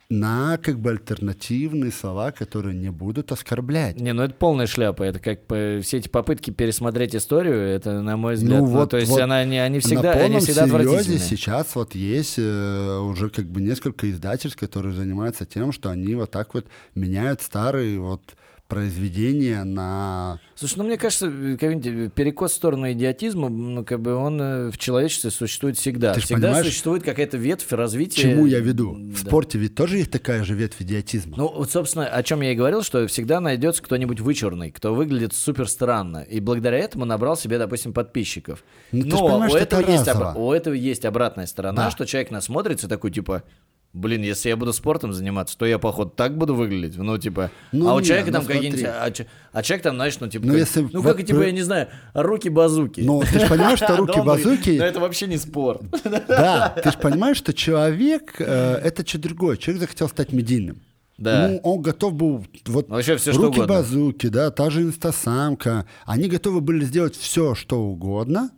[0.10, 3.99] на как бы альтернативные слова, которые не будут оскорблять.
[3.99, 5.03] Не, ну это полная шляпа.
[5.03, 8.89] Это как по, все эти попытки пересмотреть историю, это, на мой взгляд, ну, ну вот,
[8.89, 12.97] то есть вот она, не, они всегда, на они всегда серьезе сейчас вот есть э,
[12.97, 17.99] уже как бы несколько издательств, которые занимаются тем, что они вот так вот меняют старые
[17.99, 18.36] вот
[18.70, 20.39] произведения на...
[20.55, 25.32] Слушай, ну мне кажется, перекос в сторону идиотизма, ну как бы он э, в человечестве
[25.32, 26.13] существует всегда.
[26.13, 28.22] Ты всегда существует какая-то ветвь развития.
[28.22, 28.91] Чему я веду?
[28.93, 29.28] В да.
[29.28, 31.36] спорте ведь тоже есть такая же ветвь идиотизма.
[31.36, 35.34] Ну вот, собственно, о чем я и говорил, что всегда найдется кто-нибудь вычурный, кто выглядит
[35.34, 38.63] супер странно, и благодаря этому набрал себе, допустим, подписчиков.
[38.91, 40.38] Ну, Но у, этого это есть об...
[40.38, 41.91] у этого есть обратная сторона, да.
[41.91, 43.43] что человек насмотрится такой типа
[43.92, 46.98] Блин, если я буду спортом заниматься, то я, походу, так буду выглядеть.
[46.98, 48.84] Ну, типа, ну, а у человека там ну, какие-нибудь...
[48.86, 49.12] А,
[49.52, 50.46] а человек там, знаешь, ну, типа...
[50.46, 53.02] Ну, как, если, ну как, типа, я не знаю, руки-базуки.
[53.02, 54.78] Ну, ты же понимаешь, что руки-базуки...
[54.78, 55.82] Но это вообще не спорт.
[56.28, 59.58] Да, ты же понимаешь, что человек э,— это что другое.
[59.58, 60.82] Человек захотел стать медийным.
[61.18, 61.50] Да.
[61.50, 65.86] Ну, он готов был, вот, Вообще все, руки-базуки, да, та же инстасамка.
[66.06, 68.52] Они готовы были сделать все, что угодно,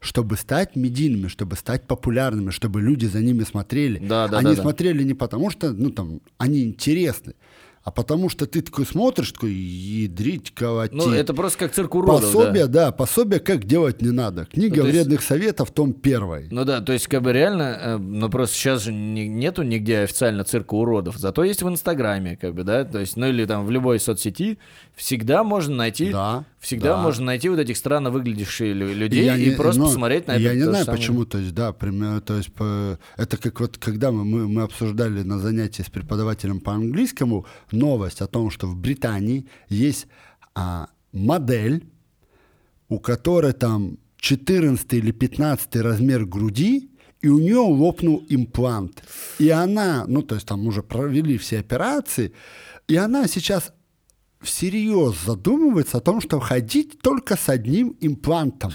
[0.00, 3.98] чтобы стать медийными, чтобы стать популярными, чтобы люди за ними смотрели.
[3.98, 5.04] Да, да, они да, смотрели да.
[5.04, 7.34] не потому, что ну, там, они интересны,
[7.88, 10.94] а потому что ты такой смотришь, такой, ядрить, колотить.
[10.94, 12.86] Ну, это просто как цирк уродов, Пособие, да.
[12.86, 14.44] да, пособие, как делать не надо.
[14.44, 15.28] Книга ну, вредных есть...
[15.28, 16.48] советов, том первый.
[16.50, 20.00] Ну да, то есть, как бы реально, э, ну просто сейчас же не, нету нигде
[20.00, 23.64] официально цирка уродов, зато есть в Инстаграме, как бы, да, то есть, ну или там
[23.64, 24.58] в любой соцсети
[24.94, 27.02] всегда можно найти, да, всегда да.
[27.02, 30.40] можно найти вот этих странно выглядящих людей и, и не, просто но, посмотреть на это.
[30.40, 31.00] Я не знаю, самое.
[31.00, 34.62] почему, то есть, да, примерно, то есть, по, это как вот, когда мы, мы, мы
[34.62, 40.06] обсуждали на занятии с преподавателем по английскому новость о том, что в Британии есть
[40.54, 41.84] а, модель,
[42.88, 46.90] у которой там 14 или 15 размер груди,
[47.20, 49.02] и у нее лопнул имплант.
[49.38, 52.32] И она, ну, то есть там уже провели все операции,
[52.86, 53.72] и она сейчас
[54.40, 58.72] всерьез задумывается о том, что ходить только с одним имплантом.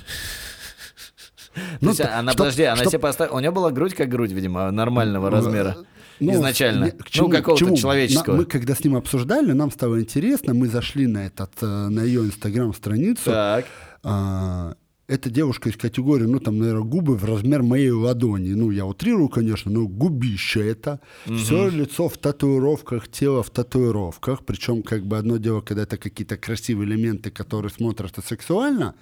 [1.82, 2.90] Ну, есть, она, что, подожди, она что...
[2.90, 3.36] себе поставила...
[3.36, 5.78] У нее была грудь как грудь, видимо, нормального ну, размера.
[6.20, 6.92] Ну, изначально.
[6.92, 8.36] К чему, ну, какого-то человеческого.
[8.36, 12.22] Мы когда с ним обсуждали, нам стало интересно, мы зашли на, этот, э, на ее
[12.22, 13.26] инстаграм-страницу.
[13.26, 13.66] Так.
[14.04, 14.76] А,
[15.08, 18.54] эта девушка из категории, ну, там, наверное, губы в размер моей ладони.
[18.54, 21.02] Ну, я утрирую, конечно, но губище это.
[21.26, 21.36] Угу.
[21.36, 24.46] Все лицо в татуировках, тело в татуировках.
[24.46, 28.96] Причем, как бы, одно дело, когда это какие-то красивые элементы, которые смотрятся сексуально,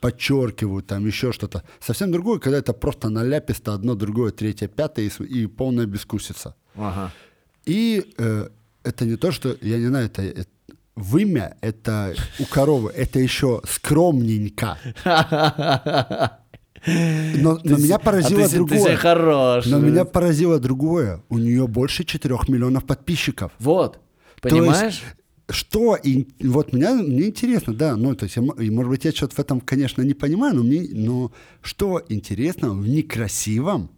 [0.00, 1.62] подчеркивают, там еще что-то.
[1.80, 6.54] Совсем другое, когда это просто наляписто одно, другое, третье, пятое и, и полная бескусица.
[6.74, 7.12] Ага.
[7.64, 8.48] И э,
[8.84, 10.50] это не то, что, я не знаю, это, это
[10.96, 14.78] вымя, это у коровы, это еще скромненько.
[16.86, 18.84] Но, но меня поразило а ты, другое.
[18.84, 19.66] Ты хорош.
[19.66, 21.20] Но меня поразило другое.
[21.28, 23.50] У нее больше 4 миллионов подписчиков.
[23.58, 23.98] Вот.
[24.40, 25.02] Понимаешь?
[25.48, 29.36] что, и вот меня, мне интересно, да, ну, то есть, я, может быть, я что-то
[29.36, 31.32] в этом, конечно, не понимаю, но мне, но
[31.62, 33.90] что интересно в некрасивом,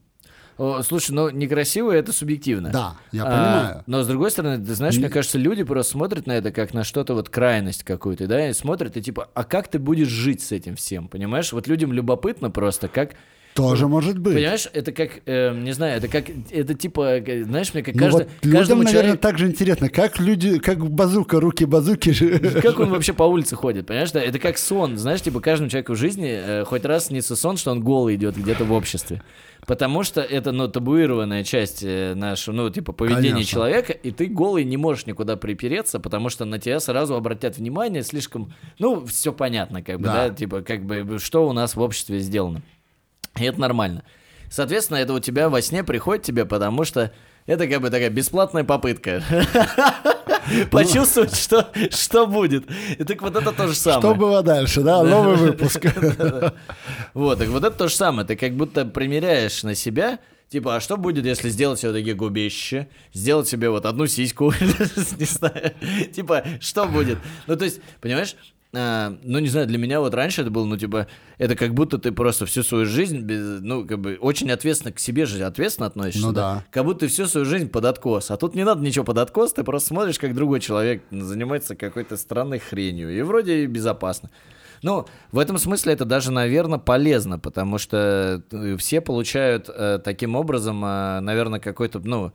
[0.58, 2.70] о, слушай, ну некрасиво это субъективно.
[2.70, 3.84] Да, я а, понимаю.
[3.86, 6.82] Но с другой стороны, ты знаешь, мне кажется, люди просто смотрят на это как на
[6.82, 10.50] что-то вот крайность какую-то, да, и смотрят и типа, а как ты будешь жить с
[10.50, 11.52] этим всем, понимаешь?
[11.52, 13.14] Вот людям любопытно просто, как
[13.58, 14.34] тоже может быть.
[14.34, 18.26] Понимаешь, это как, э, не знаю, это как, это типа, знаешь, мне как ну каждый,
[18.26, 19.20] вот людям, наверное, человек...
[19.20, 22.14] так же интересно, как люди, как базука, руки базуки.
[22.60, 24.12] Как он вообще по улице ходит, понимаешь?
[24.12, 24.22] Да?
[24.22, 27.72] Это как сон, знаешь, типа каждому человеку в жизни э, хоть раз снится сон, что
[27.72, 29.22] он голый идет где-то в обществе.
[29.66, 33.50] Потому что это, ну, табуированная часть э, нашего, ну, типа, поведения Конечно.
[33.50, 38.02] человека, и ты голый не можешь никуда припереться, потому что на тебя сразу обратят внимание
[38.02, 41.80] слишком, ну, все понятно, как бы, да, да типа, как бы, что у нас в
[41.80, 42.62] обществе сделано.
[43.36, 44.04] И это нормально.
[44.50, 47.12] Соответственно, это у тебя во сне приходит тебе, потому что
[47.46, 49.22] это как бы такая бесплатная попытка.
[50.70, 52.64] почувствовать, что, что будет.
[52.98, 54.00] И так вот это то же самое.
[54.00, 55.02] Что было дальше, да?
[55.02, 55.86] Новый выпуск.
[57.14, 58.26] Вот, так вот это то же самое.
[58.26, 60.18] Ты как будто примеряешь на себя,
[60.48, 62.88] Типа, а что будет, если сделать все-таки губище?
[63.12, 64.52] Сделать себе вот одну сиську?
[65.18, 65.74] Не знаю.
[66.10, 67.18] Типа, что будет?
[67.46, 68.34] Ну, то есть, понимаешь,
[68.74, 71.06] а, ну, не знаю, для меня вот раньше это было, ну, типа,
[71.38, 74.98] это как будто ты просто всю свою жизнь, без, ну, как бы, очень ответственно к
[74.98, 76.26] себе же ответственно относишься.
[76.26, 76.64] Ну, да.
[76.70, 78.30] Как будто ты всю свою жизнь под откос.
[78.30, 82.18] А тут не надо ничего под откос, ты просто смотришь, как другой человек занимается какой-то
[82.18, 83.16] странной хренью.
[83.16, 84.30] И вроде безопасно.
[84.82, 90.36] Ну, в этом смысле это даже, наверное, полезно, потому что э, все получают э, таким
[90.36, 92.32] образом, э, наверное, какой-то, ну,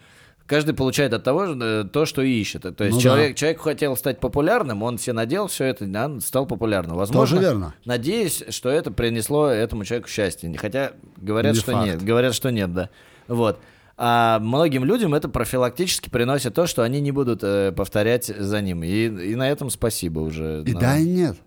[0.54, 2.62] каждый получает от того э, то, что ищет.
[2.76, 3.34] То есть Ну человек, да.
[3.36, 6.96] человек хотел стать популярным, он себе надел все это, да, стал популярным.
[6.96, 7.74] Возможно, Тоже верно.
[7.86, 10.54] надеюсь, что это принесло этому человеку счастье.
[10.58, 11.86] Хотя говорят, Не что факт.
[11.88, 12.04] нет.
[12.04, 12.90] Говорят, что нет, да.
[13.28, 13.60] Вот.
[13.98, 18.84] А многим людям это профилактически приносит то, что они не будут э, повторять за ним.
[18.84, 20.64] И, и на этом спасибо уже.
[20.68, 21.38] И Ну, да, и нет.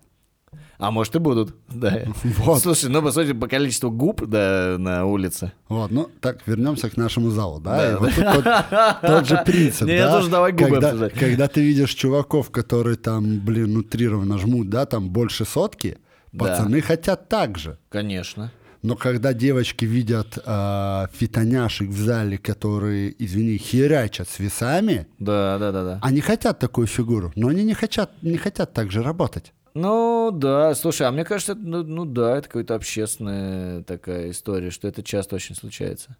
[0.79, 2.03] А может и будут, да.
[2.23, 2.61] Вот.
[2.61, 5.51] Слушай, ну, по сути, по количеству губ да, на улице.
[5.69, 7.93] Вот, ну так, вернемся к нашему залу, да?
[7.93, 10.11] Да, вот тут тот, тот же принцип, Не, да?
[10.11, 11.13] тоже давай губы когда, обсуждать.
[11.13, 15.97] когда ты видишь чуваков, которые там, блин, утрированно жмут, да, там больше сотки,
[16.31, 16.45] Да.
[16.45, 17.79] пацаны хотят так же.
[17.89, 18.51] Конечно.
[18.83, 25.71] Но когда девочки видят э, фитоняшек в зале, которые, извини, херячат с весами, Да, да,
[25.71, 25.99] да, да.
[26.03, 29.53] они хотят такую фигуру, но они не хотят, не хотят так же работать.
[29.77, 34.71] Ну, да, слушай, а мне кажется, это, ну, ну да, это какая-то общественная такая история,
[34.71, 36.17] что это часто очень случается.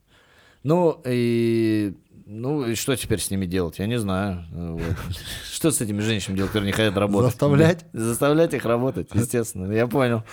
[0.62, 1.96] Ну, и...
[2.28, 3.80] Ну, и что теперь с ними делать?
[3.80, 4.46] Я не знаю.
[4.52, 4.96] Ну, вот.
[5.52, 7.32] Что с этими женщинами делать, которые не хотят работать?
[7.32, 7.86] Заставлять?
[7.94, 9.72] Заставлять их работать, естественно.
[9.72, 10.24] Я понял.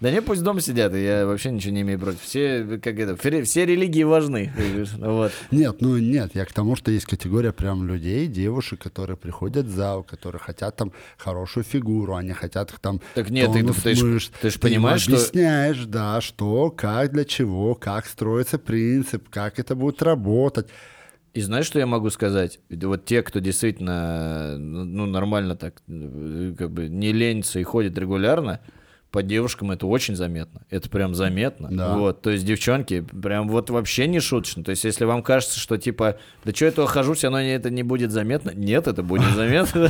[0.00, 2.20] Да не, пусть дома сидят, я вообще ничего не имею против.
[2.20, 4.52] Все, как это, все, религии важны.
[4.98, 5.32] Вот.
[5.52, 9.70] Нет, ну нет, я к тому, что есть категория прям людей, девушек, которые приходят в
[9.70, 13.62] зал, которые хотят там хорошую фигуру, они хотят там Так нет, ты-
[13.94, 14.30] ты мышц.
[14.40, 19.58] ты ж им понимаешь, что- объясняешь, да, что, как, для чего, как строится принцип, как
[19.60, 20.66] это будет работать.
[21.34, 22.60] И знаешь, что я могу сказать?
[22.70, 28.60] Вот те, кто действительно, ну, нормально так, э, как бы не ленится и ходит регулярно,
[29.14, 30.62] по девушкам это очень заметно.
[30.70, 31.68] Это прям заметно.
[31.70, 31.96] Да.
[31.96, 34.64] Вот, то есть девчонки, прям вот вообще не шуточно.
[34.64, 37.70] То есть если вам кажется, что типа, да что этого хожу, все равно не- это
[37.70, 38.50] не будет заметно.
[38.52, 39.88] Нет, это будет заметно.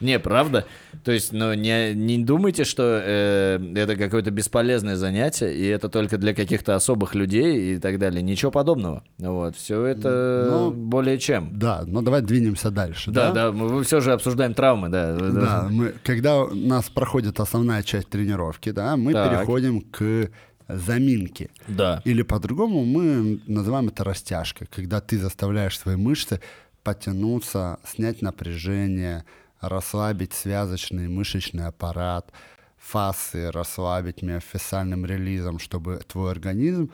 [0.00, 0.64] Не, правда.
[1.04, 6.32] То есть, ну, не, думайте, что э, это какое-то бесполезное занятие, и это только для
[6.34, 8.22] каких-то особых людей и так далее.
[8.22, 9.04] Ничего подобного.
[9.18, 11.50] Вот, все это Ну, более чем.
[11.52, 13.10] Да, ну давай двинемся дальше.
[13.10, 15.14] Да, да, мы все же обсуждаем травмы, да.
[15.14, 19.30] Да, мы, когда у нас проходит основная часть тренировки, да, мы Так.
[19.30, 20.30] переходим к
[20.68, 21.50] заминке.
[21.68, 22.02] Да.
[22.04, 26.40] Или по-другому мы называем это растяжкой, когда ты заставляешь свои мышцы
[26.82, 29.24] потянуться, снять напряжение,
[29.60, 32.30] расслабить связочный мышечный аппарат,
[32.78, 36.90] фасы расслабить миофасциальным релизом, чтобы твой организм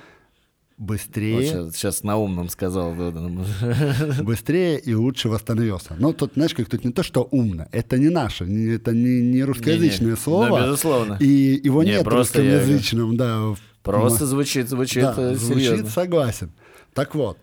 [0.83, 2.93] быстрее, сейчас, на умном сказал.
[4.23, 5.95] быстрее и лучше восстановился.
[5.99, 9.21] Но тут, знаешь, как тут не то, что умно, это не наше, не- это не,
[9.23, 10.17] не русскоязычное Не-не.
[10.17, 10.61] слово.
[10.61, 11.17] Да, безусловно.
[11.21, 13.55] И его Не, нет в просто я- русскоязычном, да.
[13.83, 15.89] Просто звучит, звучит да, э, звучит, серьезно.
[15.91, 16.53] согласен.
[16.95, 17.39] Так вот,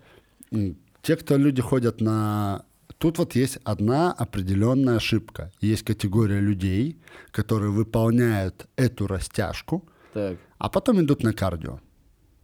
[1.02, 2.64] те, кто люди ходят на...
[2.98, 5.50] Тут вот есть одна определенная ошибка.
[5.62, 6.98] Есть категория людей,
[7.30, 11.80] которые выполняют эту растяжку, Так, а потом идут на кардио.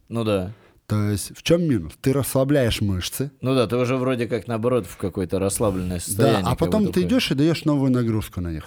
[0.09, 0.53] ну да.
[0.87, 1.93] То есть в чем минус?
[1.99, 6.41] Ты расслабляешь мышцы, Ну да, ты уже вроде как наоборот в какое-то расслабленное да, состояние.
[6.45, 8.65] а как потом ты идешь и даешь новую нагрузку на них.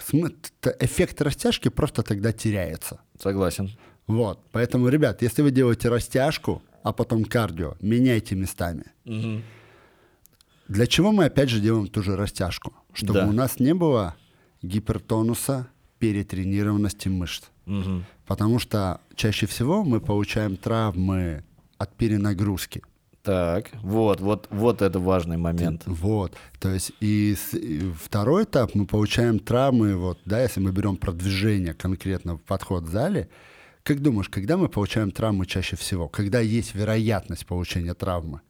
[0.80, 3.00] Эффект растяжки просто тогда теряется.
[3.18, 3.70] Согласен.
[4.06, 4.40] Вот.
[4.52, 8.84] Поэтому, ребят, если вы делаете растяжку, а потом кардио, меняйте местами.
[9.06, 9.42] Мгм.
[10.68, 12.74] Для чего мы опять же делаем ту же растяжку?
[12.92, 13.26] Чтобы Да.
[13.28, 14.14] у нас не было
[14.62, 15.68] гипертонуса,
[15.98, 17.44] перетренированности мышц.
[17.64, 18.04] Мгм.
[18.26, 21.44] Потому что чаще всего мы получаем травмы
[21.80, 22.82] от перенагрузки.
[23.22, 25.82] Так, вот, вот, вот это важный момент.
[25.86, 26.34] Вот.
[26.58, 31.74] То есть и, и второй этап мы получаем травмы, вот, да, если мы берем продвижение
[31.74, 33.28] конкретно в подход в зале,
[33.82, 36.08] как думаешь, когда мы получаем травмы чаще всего?
[36.08, 38.40] Когда есть вероятность получения травмы?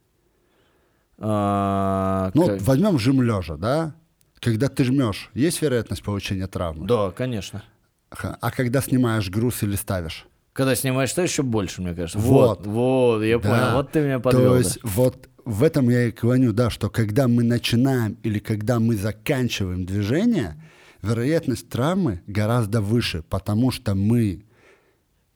[1.19, 3.95] А, Ну, как- вот возьмем жим лежа, да?
[4.41, 6.87] Когда ты жмешь, есть вероятность получения травмы?
[6.87, 7.63] Да, конечно.
[8.11, 10.27] А когда снимаешь груз или ставишь?
[10.53, 12.19] Когда снимаешь, то еще больше, мне кажется.
[12.19, 12.59] Вот.
[12.59, 13.49] Вот, вот, я Да.
[13.49, 13.77] понял.
[13.77, 14.53] Вот ты меня подвел.
[14.53, 18.81] То есть вот в этом я и клоню, да, что когда мы начинаем или когда
[18.81, 20.63] мы заканчиваем движение,
[21.03, 24.45] вероятность травмы гораздо выше, потому что мы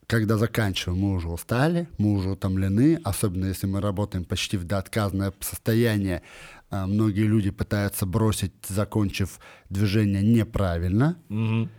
[0.06, 5.32] когда заканчиваем, мы уже устали, мы уже утомлены, особенно если мы работаем почти в доотказное
[5.40, 6.22] состояние.
[6.70, 9.38] А, многие люди пытаются бросить, закончив
[9.70, 11.16] движение неправильно.
[11.28, 11.70] Мгм.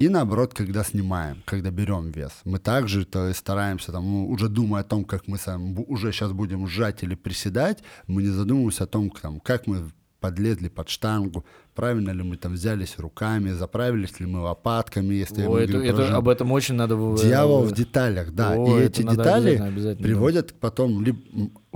[0.00, 4.80] И наоборот, когда снимаем, когда берем вес, мы также то стараемся, там, ну, уже думая
[4.80, 8.84] о том, как мы сам бу- уже сейчас будем сжать или приседать, мы не задумываемся
[8.84, 9.10] о том,
[9.44, 9.90] как мы
[10.20, 11.44] подлезли под штангу,
[11.80, 16.16] правильно ли мы там взялись руками, заправились ли мы лопатками, если Ой, мы это, это-
[16.16, 16.94] об этом очень надо...
[16.94, 18.52] в- Дьявол в- деталях, да.
[18.52, 21.02] О, и эти детали обязательно, обязательно, приводят потом...
[21.02, 21.18] либо-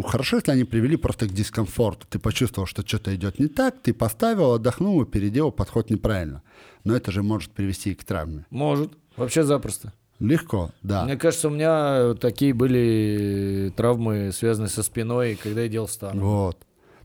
[0.04, 2.06] Хорошо, если они привели просто к дискомфорту.
[2.10, 6.42] Ты почувствовал, что что-то идет не так, ты поставил, отдохнул и переделал подход неправильно.
[6.84, 8.44] Но это же может привести и к травме.
[8.50, 8.92] Может.
[9.16, 9.94] Вообще запросто.
[10.20, 11.04] Легко, да.
[11.06, 16.20] Мне кажется, у меня такие были травмы, связанные со спиной, когда я делал стану.
[16.20, 16.58] Вот.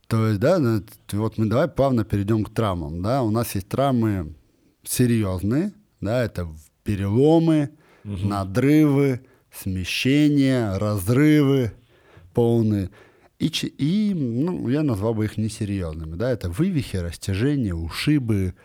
[0.10, 0.82] То есть, да, ну,
[1.14, 3.22] вот мы давай плавно перейдем к травмам, да.
[3.24, 4.34] У нас есть травмы
[4.84, 6.47] серьезные, да, это
[6.84, 7.70] переломы,
[8.03, 9.22] надрывы,
[9.53, 11.74] смещения, разрывы
[12.34, 12.89] полные.
[13.38, 13.47] И,
[13.78, 18.55] и ну, я назвал бы их несерьезными, да, это вывихи, растяжения, ушибы.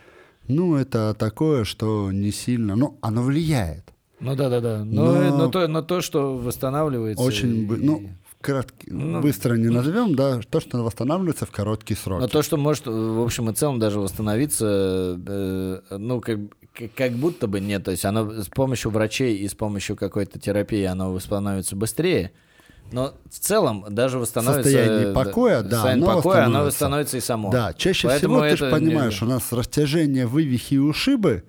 [0.49, 3.93] Ну, это такое, что не сильно, ну, оно влияет.
[4.21, 4.83] Ну да-да-да.
[4.85, 7.23] Но, Но- но то, но то, что восстанавливается...
[7.23, 8.09] Очень, и- ну,
[8.45, 12.21] кратки- Ну, быстро не назовем, да, то, что восстанавливается в короткие сроки.
[12.23, 16.39] Но то, что может, в общем и целом, даже восстановиться, э, ну, как,
[16.95, 17.85] как- будто бы нет.
[17.85, 22.33] То есть оно с помощью врачей и с помощью какой-то терапии оно восстанавливается быстрее.
[22.93, 24.71] Но в целом даже восстановится...
[24.71, 26.67] Состояние покоя, да, состояние оно покоя, оно восстановится.
[26.67, 27.51] восстановится и само.
[27.51, 29.27] Да, чаще Поэтому всего ты же понимаешь, нельзя.
[29.27, 31.45] у нас растяжение, вывихи и ушибы,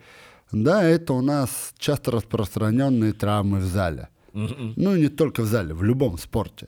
[0.51, 4.07] да, это у нас часто распространенные травмы в зале.
[4.31, 4.73] Мгм.
[4.77, 6.67] Ну, и не только в зале, в любом спорте.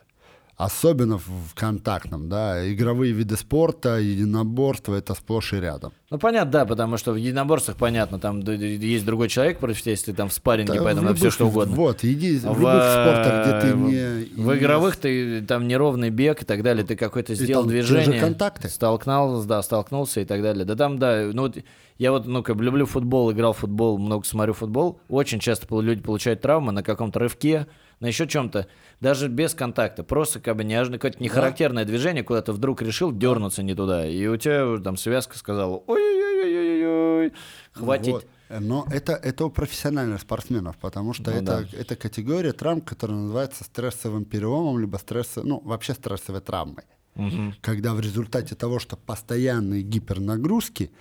[0.58, 2.68] Особенно в контактном, да.
[2.74, 5.94] Игровые виды спорта, единоборство— это сплошь и рядом.
[6.10, 10.14] Ну, понятно, да, потому что в единоборствах, понятно, там есть другой человек против тебя, если
[10.14, 11.76] там в спарринге, Да, поэтому в все любых- что угодно.
[11.76, 14.42] Вот, иди в В, любых спортах, где ты в- не...
[14.44, 18.20] В не- игровых ты там неровный бег и так далее, ты какой-то сделал там движение,
[18.20, 18.68] контакты.
[18.70, 20.66] столкнулся, да, столкнулся и так далее.
[20.66, 21.54] Да там, да, ну
[22.00, 26.02] я вот, ну как люблю футбол, играл в футбол, много смотрю футбол, очень часто люди
[26.02, 27.68] получают травмы на каком-то рывке,
[28.00, 28.68] на еще чем-то,
[29.00, 33.64] даже без контакта, просто как бы неожиданно какое-то нехарактерное движение, куда ты вдруг решил дернуться
[33.64, 37.34] не туда, и у тебя там связка сказала, ой-ой-ой-ой-ой,
[37.74, 38.14] хватит.
[38.14, 38.28] Вот.
[38.50, 41.78] Но это, это у профессиональных спортсменов, потому что Ну это, да.
[41.78, 46.86] это категория травм, которая называется стрессовым переломом, либо стресс, ну, вообще стрессовой травмой.
[47.16, 47.56] Мгм.
[47.62, 50.92] Когда в результате того, что постоянные гипернагрузки,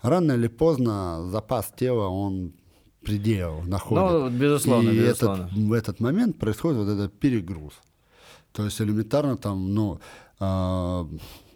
[0.00, 2.54] рано или поздно запас тела, он
[3.04, 4.04] предел находит.
[4.04, 5.42] Ну, безусловно, И безусловно.
[5.44, 7.74] Этот, в этот момент происходит вот этот перегруз.
[8.52, 10.00] То есть элементарно там, ну,
[10.38, 11.08] в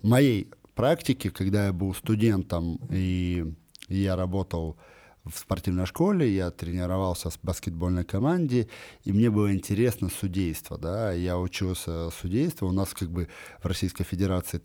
[0.03, 3.53] моей практике, когда я был студентом и
[3.89, 4.77] я работал
[5.25, 8.69] в спортивной школе, я тренировался в баскетбольной команде,
[9.05, 13.29] и мне было интересно судейство, да, я учился судейству, у нас как бы
[13.63, 14.59] в Российской Федерации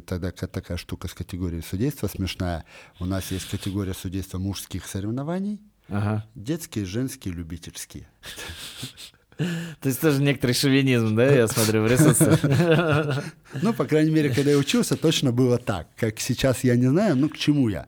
[0.00, 2.64] тогда ка- такая штука с категорией судейства смешная,
[2.98, 6.26] у нас есть категория судейства мужских соревнований, Ага.
[6.34, 8.08] детские, женские, любительские.
[9.38, 12.40] То есть тоже некоторый шовинизм, да, я смотрю, присутствует.
[13.62, 15.88] Ну, по крайней мере, когда я учился, точно было так.
[15.96, 17.86] Как сейчас, я не знаю, ну, к чему я.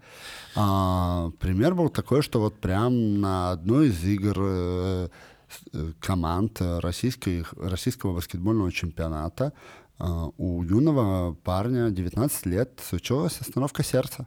[0.55, 5.09] А, пример был такой, что вот прям на одной из игр э,
[5.73, 9.53] э, команд российской, российского баскетбольного чемпионата
[9.99, 10.05] э,
[10.39, 14.27] у юного парня 19 лет случилась остановка сердца.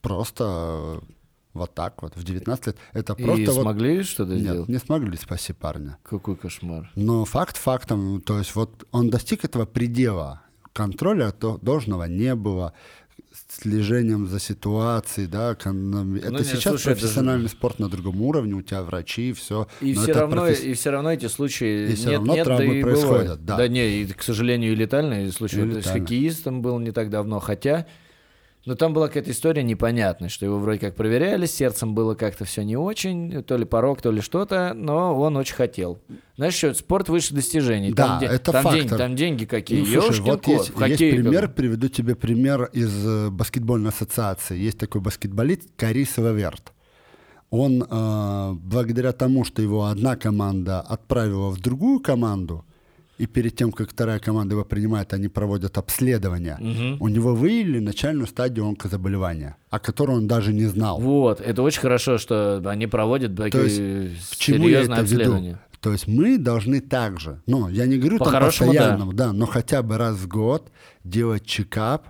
[0.00, 1.00] Просто
[1.58, 2.76] вот так вот, в 19 лет.
[2.94, 3.62] Это И просто вот...
[3.62, 4.68] смогли что-то Нет, сделать?
[4.68, 5.98] не смогли спасти парня.
[6.02, 6.90] Какой кошмар.
[6.94, 10.40] Но факт фактом, то есть вот он достиг этого предела.
[10.72, 12.72] Контроля то- должного не было,
[13.48, 18.54] слежением за ситуацией, да, кон- это нет, сейчас слушай, это профессиональный спорт на другом уровне,
[18.54, 19.66] у тебя врачи, все.
[19.80, 22.82] И все, равно, и все равно эти случаи И нет, равно нет, травмы да и
[22.82, 23.44] происходят, бывает.
[23.44, 23.56] да.
[23.56, 25.58] Да не, и, к сожалению, и летальные случаи.
[25.58, 26.00] И То есть летальные.
[26.02, 27.86] хоккеистом был не так давно, хотя...
[28.68, 32.44] Но там была какая-то история непонятная, что его вроде как проверяли, с сердцем было как-то
[32.44, 36.02] все не очень, то ли порог, то ли что-то, но он очень хотел.
[36.36, 37.94] Знаешь что, спорт выше достижений.
[37.94, 38.98] Да, там, это там, деньги, фактор.
[38.98, 39.80] там деньги какие.
[39.80, 43.30] Ну, слушай, вот кот, есть, в хоккее есть пример, как приведу тебе пример из э,
[43.30, 44.58] баскетбольной ассоциации.
[44.58, 46.74] Есть такой баскетболист Карис Лаверт.
[47.48, 52.66] Он, э, благодаря тому, что его одна команда отправила в другую команду,
[53.18, 56.56] и перед тем, как вторая команда его принимает, они проводят обследование,
[57.00, 61.00] у него выявили начальную стадию онкозаболевания, о которой он даже не знал.
[61.00, 65.58] Вот, это очень хорошо, что они проводят То такие есть, к чему я это веду?
[65.80, 69.32] То есть мы должны также, ну, я не говорю там По-хорошему, постоянно, да.
[69.32, 70.72] но хотя бы раз в год
[71.04, 72.08] делать чекап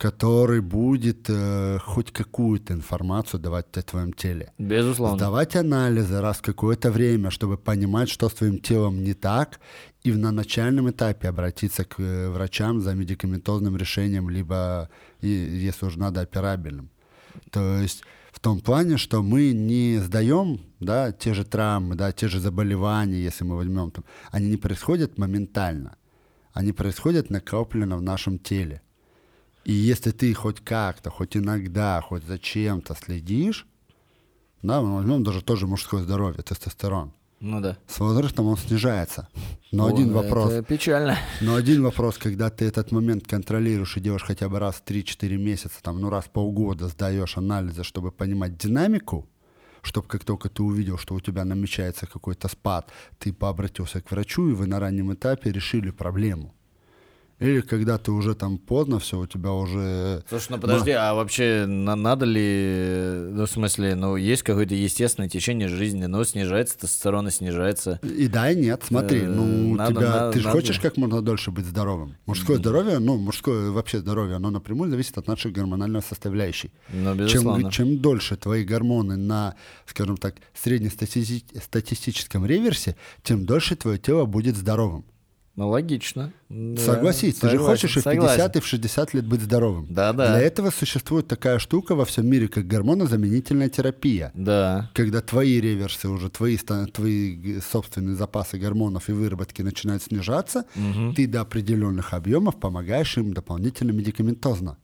[0.00, 4.50] который будет э, хоть какую-то информацию давать о твоем теле.
[4.56, 5.18] Безусловно.
[5.18, 9.60] Сдавать анализы раз в какое-то время, чтобы понимать, что с твоим телом не так,
[10.02, 14.88] и на начальном этапе обратиться к э, врачам за медикаментозным решением, либо,
[15.20, 16.90] если уже надо, операбельным.
[17.50, 22.28] То есть в том плане, что мы не сдаем да, те же травмы, да, те
[22.28, 25.96] же заболевания, если мы возьмем там, они не происходят моментально,
[26.52, 28.82] они происходят накопленно в нашем теле.
[29.64, 33.66] И если ты хоть как-то, хоть иногда, хоть зачем-то следишь,
[34.62, 37.12] да, мы возьмем даже тоже мужское здоровье, тестостерон.
[37.40, 37.78] Ну да.
[37.86, 39.28] С возрастом он снижается.
[39.72, 40.52] Но О, один вопрос.
[40.52, 41.16] Это печально.
[41.40, 45.36] Но один вопрос, когда ты этот момент контролируешь и делаешь хотя бы раз в 3-4
[45.38, 49.26] месяца, там, ну раз в полгода сдаешь анализы, чтобы понимать динамику,
[49.80, 54.50] чтобы как только ты увидел, что у тебя намечается какой-то спад, ты пообратился к врачу,
[54.50, 56.54] и вы на раннем этапе решили проблему.
[57.40, 60.22] Или когда ты уже там поздно, все, у тебя уже...
[60.28, 65.28] Слушай, ну подожди, а вообще на- надо ли, ну в смысле, ну есть какое-то естественное
[65.28, 67.98] течение жизни, ну снижается тестостерон и снижается.
[68.02, 71.22] И да, и нет, смотри, Э, ну надо- тебя, надо- ты же хочешь как можно
[71.22, 72.14] дольше быть здоровым.
[72.26, 76.70] Мужское здоровье, ну мужское вообще здоровье, оно напрямую зависит от нашей гормональной составляющей.
[76.92, 77.72] Ну, Чем, безусловно.
[77.72, 79.54] чем дольше твои гормоны на,
[79.86, 85.04] скажем так, среднестатистическом реверсе, тем дольше твое тело будет здоровым.
[85.56, 86.32] Ну логично.
[86.48, 88.36] Да, Согласись, ты же согласен, хочешь и в согласен.
[88.36, 89.86] 50, и в 60 лет быть здоровым.
[89.90, 90.28] Да-да.
[90.28, 94.30] Для этого существует такая штука во всем мире, как гормонозаменительная терапия.
[94.34, 94.90] Да.
[94.94, 100.64] Когда твои реверсы уже, твои, твои г- собственные запасы гормонов и выработки начинают снижаться,
[101.16, 104.78] ты до определенных объемов помогаешь им дополнительно медикаментозно.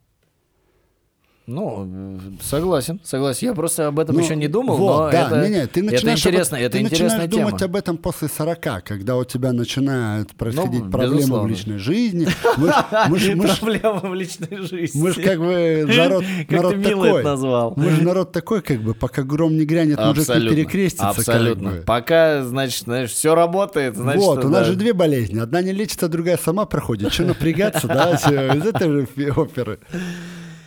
[1.46, 3.46] Ну, согласен, согласен.
[3.46, 5.80] Я просто об этом Ну, еще не думал, вот, но да, это, не, не, ты
[5.80, 7.46] это начинаешь об- интересно, это ты интересная начинаешь тема.
[7.48, 11.44] думать об этом после 40, когда у тебя начинают происходить Ну, проблемы безусловно.
[11.46, 12.26] в личной жизни.
[12.56, 12.74] Мы ж-
[13.08, 15.00] мы ж- мы ж- Проблема в личной жизни.
[15.00, 17.10] Мы же как бы народ, такой.
[17.10, 17.74] это назвал.
[17.76, 21.10] Мы же народ такой, как бы, пока гром не грянет, мужик не перекрестится.
[21.10, 21.74] Абсолютно.
[21.86, 25.38] Пока, значит, знаешь, все работает, значит, вот, у нас же две болезни.
[25.38, 27.12] Одна не лечится, другая сама проходит.
[27.12, 28.10] Че напрягаться, да,
[28.56, 29.78] из этой же оперы.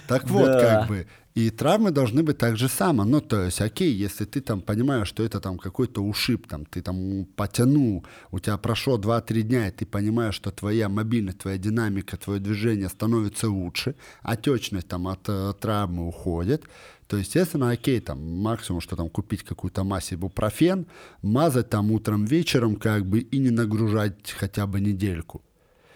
[0.10, 0.60] Так вот, Да.
[0.60, 1.08] как бы.
[1.36, 3.06] И травмы должны быть так же само.
[3.06, 6.82] Ну, то есть, окей, если ты там понимаешь, что это там какой-то ушиб, там, ты
[6.82, 12.18] там потянул, у тебя прошло 2-3 дня, и ты понимаешь, что твоя мобильность, твоя динамика,
[12.18, 16.64] твое движение становится лучше, отечность там от э, травмы уходит,
[17.08, 20.88] то, естественно, окей, там максимум, что там купить какую-то мазь ибупрофен,
[21.22, 25.42] мазать там утром, вечером, как бы, и не нагружать хотя бы недельку.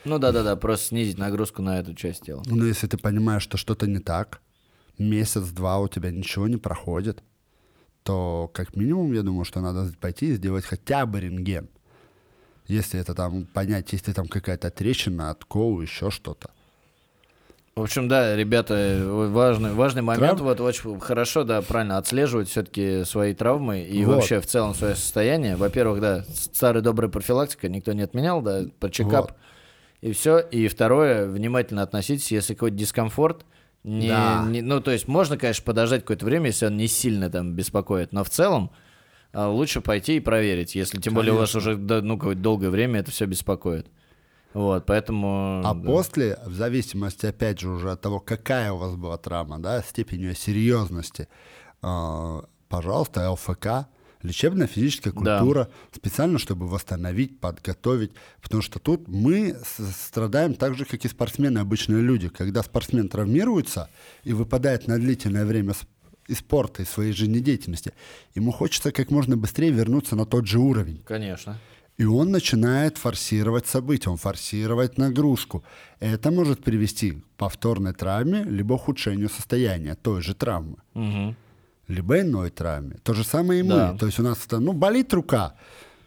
[0.06, 2.44] Ну да-да-да, просто снизить нагрузку на эту часть тела.
[2.46, 4.42] Но если ты понимаешь, что что-то не так,
[4.98, 7.24] месяц-два у тебя ничего не проходит,
[8.04, 11.70] то как минимум, я думаю, что надо пойти и сделать хотя бы рентген.
[12.68, 16.50] Если это там понять, если там какая-то трещина, откол, еще что-то.
[17.76, 22.48] В общем, да, ребята, э, важный, важный момент, Трав- вот очень хорошо, да, правильно отслеживать
[22.48, 24.18] все-таки свои травмы и Вот.
[24.18, 25.56] вообще в целом свое состояние.
[25.56, 29.38] Во-первых, да, старая добрая профилактика никто не отменял, да, по чекап Вот.
[30.04, 30.40] И все.
[30.40, 33.46] И второе, внимательно относитесь, если какой-то дискомфорт,
[33.86, 34.46] не, Да.
[34.46, 38.12] не- ну, то есть можно, конечно, подождать какое-то время, если он не сильно там беспокоит,
[38.12, 38.72] но в целом
[39.32, 43.00] а, лучше пойти и проверить, если тем более у вас уже ну, какое-то долгое время
[43.00, 43.88] это все беспокоит.
[44.54, 45.62] Вот, поэтому...
[45.66, 45.86] А да.
[45.86, 50.22] после, в зависимости, опять же, уже от того, какая у вас была травма, да, степень
[50.22, 51.28] ее серьезности,
[51.82, 53.88] э, пожалуйста, ЛФК,
[54.24, 55.38] лечебная физическая Да.
[55.40, 58.12] культура, специально, чтобы восстановить, подготовить,
[58.42, 62.30] потому что тут мы страдаем так же, как и спортсмены, обычные люди.
[62.30, 63.90] Когда спортсмен травмируется
[64.24, 65.74] и выпадает на длительное время
[66.28, 67.94] из спорта, из своей жизнедеятельности,
[68.34, 71.02] ему хочется как можно быстрее вернуться на тот же уровень.
[71.06, 71.60] Конечно.
[71.98, 75.64] И он начинает форсировать события, он форсировать нагрузку.
[76.00, 81.36] Это может привести к повторной травме, либо ухудшению состояния той же травмы, Мгм.
[81.88, 82.98] Либо иной травме.
[83.04, 83.76] То же самое и мы.
[83.76, 83.98] Да.
[83.98, 85.56] То есть у нас, это, ну, болит рука.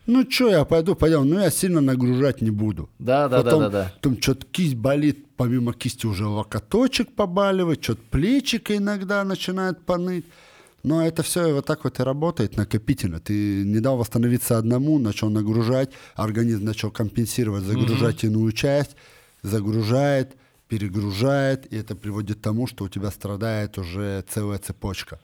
[0.07, 2.89] Ну, что, я пойду, пойдем, ну, я сильно нагружать не буду.
[2.99, 3.93] Да, да, да, Потом, да, да.
[3.97, 10.25] Потом что-то кисть болит, помимо кисти уже локоточек побаливает, что-то плечико иногда начинает поныть.
[10.85, 13.19] Но это все вот так вот и работает накопительно.
[13.19, 18.95] Ты не дал восстановиться одному, начал нагружать, организм начал компенсировать, загружать иную часть,
[19.43, 20.37] загружает,
[20.69, 25.19] перегружает, и это приводит к тому, что у тебя страдает уже целая цепочка.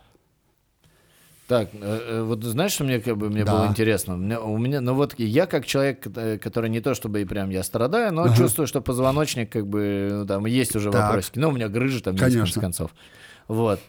[1.53, 1.78] Так, э,
[2.09, 3.53] э, вот знаешь, что мне как бы мне Да.
[3.53, 4.16] было интересно?
[4.16, 7.50] Мне- у меня, ну вот я как человек, э, который не то чтобы и прям
[7.50, 11.03] я страдаю, но чувствую, что позвоночник как бы ну, там есть уже Так.
[11.09, 11.38] вопросики.
[11.38, 12.62] Ну у меня грыжа там есть в конце Конечно.
[12.62, 12.94] концов.
[13.48, 13.80] Вот.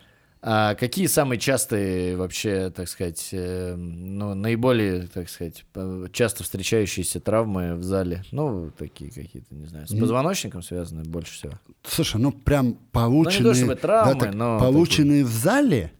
[0.41, 5.63] А какие самые частые вообще, так сказать, ну, наиболее, так сказать,
[6.11, 8.23] часто встречающиеся травмы в зале?
[8.33, 11.53] Ну, такие какие-то, не знаю, с позвоночником связаны больше всего.
[11.83, 15.93] Слушай, ну прям полученные, чтобы травмы, так, но полученные в зале.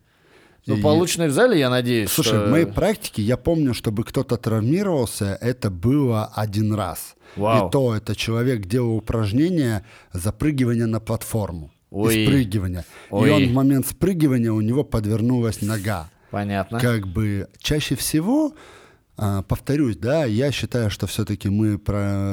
[0.65, 2.45] Ну, полученные в зале, я надеюсь, Слушай, что...
[2.47, 7.15] в моей практике я помню, чтобы кто-то травмировался, это было один раз.
[7.35, 7.67] Вау.
[7.67, 9.83] И то это человек делал упражнение
[10.13, 11.71] запрыгивания на платформу.
[11.91, 12.17] Ой.
[12.17, 12.85] И спрыгивания.
[13.09, 13.29] Ой.
[13.29, 16.09] И он в момент спрыгивания у него подвернулась нога.
[16.31, 16.79] Понятно.
[16.79, 18.53] Как бы чаще всего,
[19.17, 21.79] а, повторюсь, да, я считаю, что все-таки мы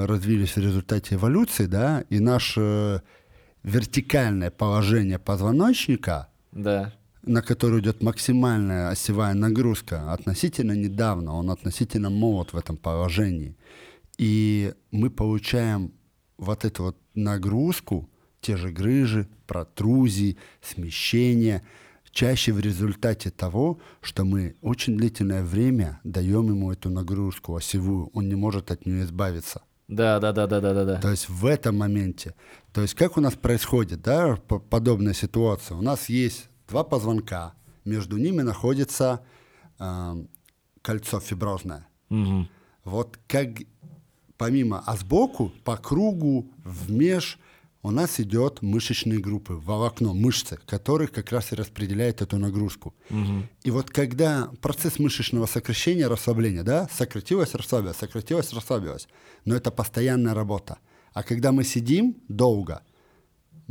[0.06, 3.02] развились в результате эволюции, да, и наше
[3.62, 6.94] вертикальное положение позвоночника, Да.
[7.22, 13.56] На который идет максимальная осевая нагрузка, относительно недавно, он относительно молод в этом положении.
[14.18, 15.92] И мы получаем
[16.38, 18.08] вот эту вот нагрузку,
[18.40, 21.62] те же грыжи, протрузии, смещения,
[22.10, 28.28] чаще в результате того, что мы очень длительное время даем ему эту нагрузку осевую, он
[28.28, 29.62] не может от нее избавиться.
[29.88, 31.00] Да, да, да, да, да, да, да.
[31.00, 32.34] То есть в этом моменте.
[32.72, 35.76] То есть как у нас происходит, да, подобная ситуация?
[35.76, 37.54] У нас есть два позвонка,
[37.84, 39.20] между ними находится
[39.78, 40.28] эм,
[40.82, 41.86] кольцо фиброзное.
[42.08, 42.48] Мгм.
[42.84, 43.48] Вот как
[44.36, 47.38] помимо, а сбоку по кругу в меж
[47.82, 52.94] у нас идет мышечные группы, волокно, мышцы, которых как раз и распределяет эту нагрузку.
[53.62, 59.08] И вот когда процесс мышечного сокращения, расслабления, да, сократилось, расслабилось, сократилось, расслабилось,
[59.44, 60.78] но это постоянная работа.
[61.12, 62.82] А когда мы сидим долго,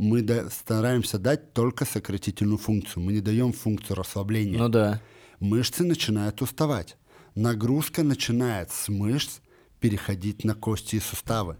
[0.00, 5.00] мы да- стараемся дать только сократительную функцию, мы не даем функцию расслабления Ну да.
[5.40, 6.96] мышцы начинают уставать.
[7.34, 9.40] Нагрузка начинает с мышц
[9.78, 11.58] переходить на кости и суставы.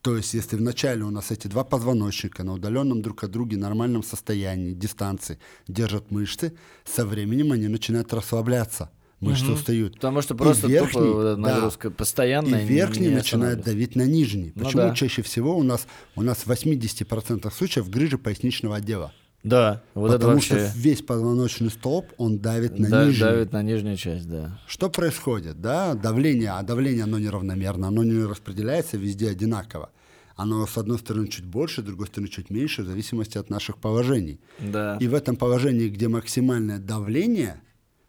[0.00, 4.02] То есть, если вначале у нас эти два позвоночника на удаленном друг от друга нормальном
[4.02, 6.52] состоянии, дистанции, держат мышцы,
[6.84, 8.90] со временем они начинают расслабляться.
[9.30, 9.94] Мышцы устают.
[9.94, 12.62] Потому что просто тупо верхний, вот эта да, нагрузка постоянная.
[12.62, 14.52] И верхний не начинает давить на нижний.
[14.54, 14.94] Ну Почему да.
[14.94, 19.12] чаще всего у нас, у нас в 80% случаев грыжа поясничного отдела?
[19.44, 23.20] Да, вот это Потому вообще что весь позвоночный столб, он давит на да- нижний.
[23.20, 24.58] давит на нижнюю часть, да.
[24.66, 25.92] Что происходит, да?
[25.92, 29.90] Давление, а давление, оно неравномерно, оно не распределяется везде одинаково.
[30.34, 33.76] Оно, с одной стороны, чуть больше, с другой стороны, чуть меньше, в зависимости от наших
[33.76, 34.40] положений.
[34.58, 34.96] Да.
[34.98, 37.60] И в этом положении, где максимальное давление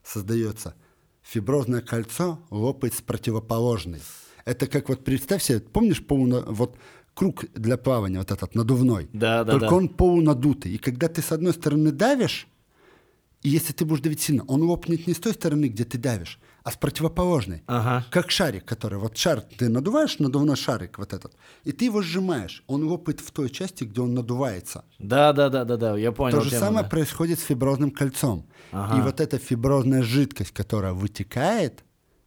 [0.03, 0.73] создается,
[1.25, 4.01] фиброзное кольцо лопает с противоположной.
[4.45, 6.77] Это как вот представь себе, помнишь полуна, вот
[7.13, 9.75] круг для плавания, вот этот надувной, Да, да, только да.
[9.75, 10.73] он полунадутый.
[10.73, 12.47] И когда ты с одной стороны давишь,
[13.41, 16.39] и если ты будешь давить сильно, он лопнет не с той стороны, где ты давишь,
[16.65, 17.61] а с противоположной.
[17.67, 18.05] Ага.
[18.09, 22.63] Как шарик, который, вот шар, ты надуваешь надувной шарик вот этот, и ты его сжимаешь,
[22.65, 24.83] он лопает в той части, где он надувается.
[24.97, 26.37] Да, да, да, да, да, я понял.
[26.37, 26.89] То же тему, самое да.
[26.89, 28.47] происходит с фиброзным кольцом.
[28.71, 28.97] Ага.
[28.97, 31.83] И вот эта фиброзная жидкость, которая вытекает,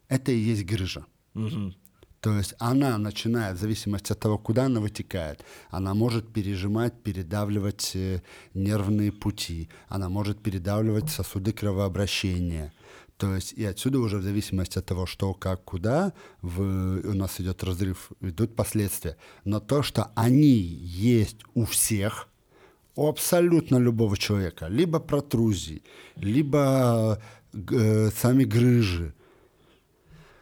[0.09, 1.05] это и есть грыжа.
[1.35, 1.75] Мгм.
[2.21, 7.93] То есть она начинает, в зависимости от того, куда она вытекает, она может пережимать, передавливать
[7.95, 8.23] э,
[8.55, 12.73] нервные пути, она может передавливать сосуды кровообращения.
[13.19, 17.41] То есть и отсюда уже в зависимости от того, что, как, куда, в- у нас
[17.41, 19.17] идет разрыв, идут последствия.
[19.45, 20.53] Но то, что они
[21.19, 22.29] есть у всех,
[22.95, 25.83] у абсолютно любого человека, либо протрузии,
[26.17, 27.21] либо
[27.53, 29.13] э, сами грыжи,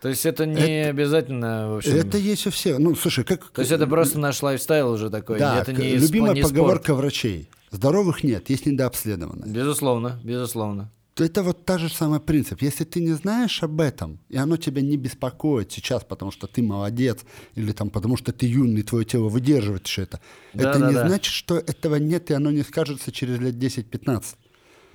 [0.03, 1.93] То есть это не обязательно, в общем...
[1.97, 2.79] это есть у всех.
[2.79, 3.49] Ну, слушай, как...
[3.53, 6.55] То есть это просто наш лайфстайл уже такой, Да, это не, любимая спо- не спорт.
[6.55, 7.49] поговорка врачей.
[7.71, 9.51] Здоровых нет, есть недообследованные.
[9.53, 10.91] Безусловно, безусловно.
[11.17, 12.61] То Это вот та же самый принцип.
[12.61, 16.63] Если ты не знаешь об этом, и оно тебя не беспокоит сейчас, потому что ты
[16.63, 17.21] молодец,
[17.55, 20.21] или там потому что ты юный, твое тело выдерживает все это,
[20.53, 21.09] Да, это да, не да.
[21.09, 24.25] значит, что этого нет, и оно не скажется через лет 10-15.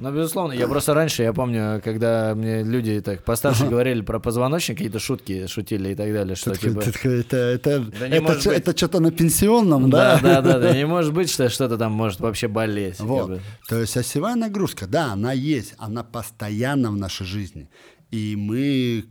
[0.01, 4.77] Ну, безусловно, я просто раньше, я помню, когда мне люди так постарше говорили про позвоночник,
[4.77, 6.79] какие-то шутки шутили и так далее, что типа...
[7.03, 10.41] Это, это, Да это, что-то на пенсионном, Да, да?
[10.41, 12.97] да, да, да, не может быть, что что-то там может вообще болеть.
[12.97, 13.29] как Вот.
[13.29, 13.41] бы.
[13.69, 17.69] То есть осевая нагрузка, да, она есть, она постоянно в нашей жизни.
[18.09, 19.05] И мы,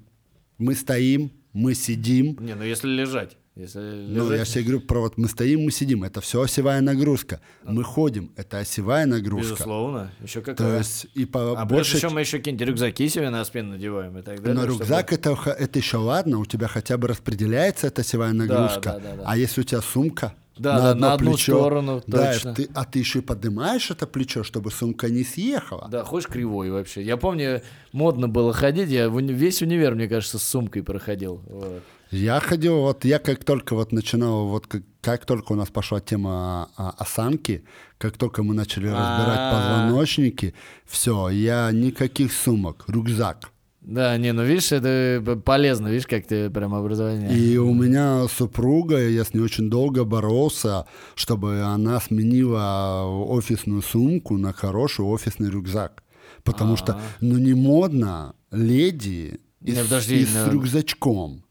[0.58, 2.36] мы стоим, мы сидим.
[2.40, 3.36] Не, ну если лежать.
[3.56, 6.04] Если Ну, лежать, я себе говорю про вот мы стоим, мы сидим.
[6.04, 7.40] Это все осевая нагрузка.
[7.64, 9.52] Мы ходим, это осевая нагрузка.
[9.54, 10.78] безусловно, еще То какая.
[10.78, 11.96] есть и по А больше...
[11.96, 14.54] еще мы еще какие-нибудь рюкзаки себе на спину надеваем и так далее.
[14.54, 18.32] Но чтобы- рюкзак это, х- это еще ладно, у тебя хотя бы распределяется эта осевая
[18.32, 18.80] нагрузка.
[18.82, 19.22] да, да, да.
[19.26, 22.54] А если у тебя сумка Да, на да, одно на одну плечо, сторону, да, точно.
[22.54, 25.88] ты- а ты еще и поднимаешь это плечо, чтобы сумка не съехала.
[25.90, 27.02] Да, ходишь кривой вообще.
[27.02, 31.42] Я помню, модно было ходить, я весь универ, мне кажется, с сумкой проходил.
[31.46, 31.82] Вот.
[32.10, 35.98] Я ходил, вот я как только вот начинал, вот как как только у нас пошла
[36.00, 37.64] тема а, осанки,
[37.96, 39.86] как только мы начали разбирать А-а-а.
[39.86, 40.54] позвоночники,
[40.84, 43.50] все, я никаких сумок, рюкзак.
[43.80, 47.32] Да, не, ну видишь, это полезно, видишь, как ты прям образование.
[47.34, 50.84] И у меня супруга, я с ней очень долго боролся,
[51.14, 56.02] чтобы она сменила офисную сумку на хороший офисный рюкзак.
[56.44, 57.00] Потому что, А.
[57.22, 61.42] ну, не модно леди и, Не, с- подожди, и с ну- рюкзачком,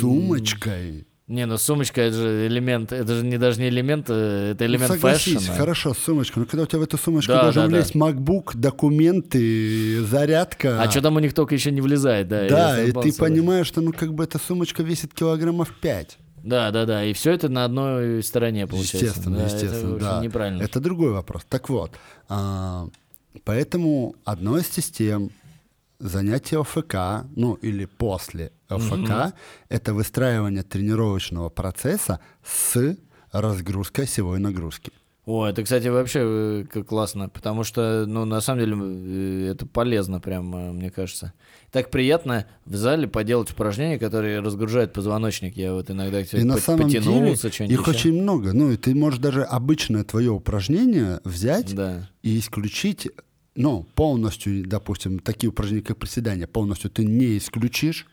[0.00, 1.06] сумочкой.
[1.26, 4.70] Не, ну сумочка это же элемент, это же не даже не элемент, э, это Ну,
[4.70, 5.54] элемент согласись, фэшна.
[5.56, 6.40] хорошо, сумочка.
[6.40, 7.76] Но когда у тебя в эту сумочку Да, должен да, да.
[7.76, 10.80] влезть MacBook, документы, зарядка.
[10.82, 12.48] А что там у них только еще не влезает, да.
[12.48, 16.18] Да, и согласен ты понимаешь, что ну как бы эта сумочка весит килограммов 5.
[16.44, 17.04] Да, да, да.
[17.04, 18.96] И все это на одной стороне получается.
[19.04, 20.20] Естественно, Да, естественно, это, да.
[20.22, 20.62] неправильно.
[20.62, 21.42] Это другой вопрос.
[21.46, 21.90] Так вот,
[22.30, 22.88] а,
[23.44, 25.30] поэтому одной из систем
[25.98, 29.34] занятия ОФК, ну или после ОФК,
[29.68, 32.96] это выстраивание тренировочного процесса с
[33.32, 34.92] разгрузкой осевой нагрузки.
[35.26, 40.20] О, это, кстати, вообще э, классно, потому что, ну, на самом деле, э, это полезно
[40.20, 41.34] прям, э, мне кажется.
[41.70, 45.54] Так приятно в зале поделать упражнения, которые разгружают позвоночник.
[45.54, 47.64] Я вот иногда И на самом деле их еще.
[47.90, 48.54] очень много.
[48.54, 52.08] Ну и ты можешь даже обычное твое упражнение взять Да.
[52.22, 53.08] и исключить,
[53.58, 58.06] ну, полностью, допустим, такие упражнения, как приседания, полностью ты не исключишь,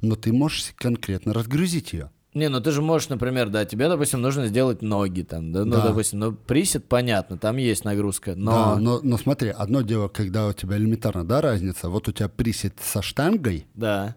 [0.00, 2.10] но ты можешь конкретно разгрузить ее.
[2.32, 5.72] Не, ну ты же можешь, например, да, тебе, допустим, нужно сделать ноги там, да, ну,
[5.76, 5.82] Да.
[5.84, 8.50] допустим, ну, присед, понятно, там есть нагрузка, но...
[8.74, 12.28] Да, но, но смотри, одно дело, когда у тебя элементарно, да, разница, вот у тебя
[12.30, 14.16] присед со штангой, Да.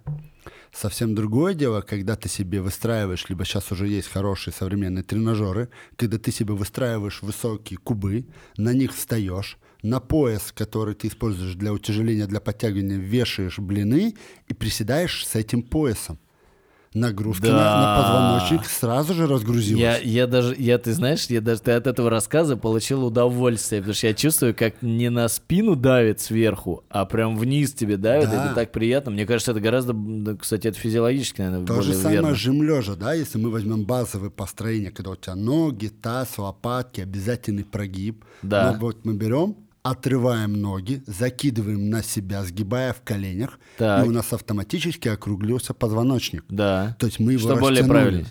[0.72, 6.18] совсем другое дело, когда ты себе выстраиваешь, либо сейчас уже есть хорошие современные тренажеры, когда
[6.18, 8.26] ты себе выстраиваешь высокие кубы,
[8.58, 14.16] на них встаешь, на пояс, который ты используешь для утяжеления, для подтягивания, вешаешь блины
[14.48, 16.20] и приседаешь с этим поясом.
[16.96, 18.02] Нагрузка на, на Да.
[18.02, 19.80] позвоночник сразу же разгрузилась.
[19.80, 23.94] Я, я даже, я, ты знаешь, я даже ты от этого рассказа получил удовольствие, потому
[23.94, 28.46] что я чувствую, как не на спину давит сверху, а прям вниз тебе давит, Да.
[28.48, 29.12] это так приятно.
[29.12, 32.36] Мне кажется, это гораздо, да, кстати, это физиологически, наверное, То же более самое верно.
[32.36, 37.66] жим лежа, да, если мы возьмем базовые построения, когда у тебя ноги, таз, лопатки, обязательный
[37.66, 38.26] прогиб.
[38.42, 38.72] Да.
[38.74, 44.06] Ну, вот мы берем, отрываем ноги, закидываем на себя, сгибая в коленях, Так.
[44.06, 46.44] и у нас автоматически округлился позвоночник.
[46.50, 46.96] Да.
[47.00, 48.26] То есть мы его Что более правильно.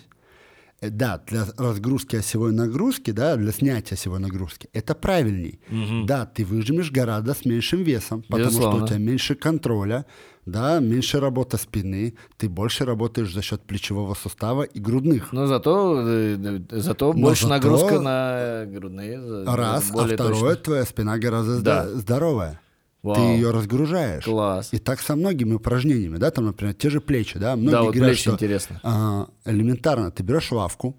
[0.81, 5.61] Э, Да, для разгрузки осевой нагрузки, да, для снятия осевой нагрузки, это правильней.
[6.07, 8.85] Да, ты выжмешь гораздо с меньшим весом, потому что Безусловно.
[8.85, 10.05] у тебя меньше контроля,
[10.47, 15.33] да, меньше работа спины, ты больше работаешь за счет плечевого сустава и грудных.
[15.33, 16.37] Но зато, э,
[16.71, 19.45] э, зато Но больше зато- нагрузка на грудные.
[19.47, 20.55] Раз, а второе, точно.
[20.57, 21.85] твоя спина гораздо Да.
[21.87, 22.61] здо- здоровая.
[23.09, 23.17] Вау.
[23.17, 24.25] Ты ее разгружаешь.
[24.25, 24.69] Класс.
[24.73, 27.95] И так со многими упражнениями, да, там, например, те же плечи, да, многие Да, вот
[27.95, 28.81] говорят, плечи что интересно.
[28.83, 30.95] а, элементарно ты берешь лавку,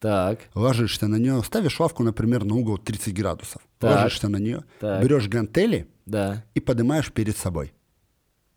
[0.00, 3.96] Так, ложишься на нее, ставишь лавку, например, на угол 30 градусов, Так.
[4.02, 5.02] ложишься на нее, Так.
[5.02, 6.44] берешь гантели да.
[6.54, 7.72] и поднимаешь перед собой.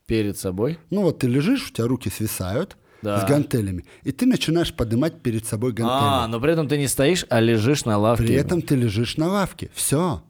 [0.05, 0.77] Перед собой.
[0.89, 3.21] Ну вот ты лежишь, у тебя руки свисают Да.
[3.25, 5.97] с гантелями, и ты начинаешь поднимать перед собой гантели.
[6.01, 8.25] А, но при этом ты не стоишь, а лежишь на лавке.
[8.25, 9.71] При этом ты лежишь на лавке.
[9.73, 10.21] Все.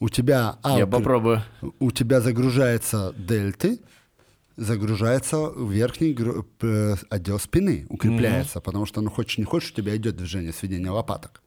[0.00, 1.42] У тебя Я алкоголь- попробую.
[1.80, 3.80] у тебя загружается дельты,
[4.56, 6.46] загружается верхний гру-
[7.10, 11.42] отдел спины, укрепляется, потому что, ну, хочешь не хочешь, у тебя идет движение сведения лопаток.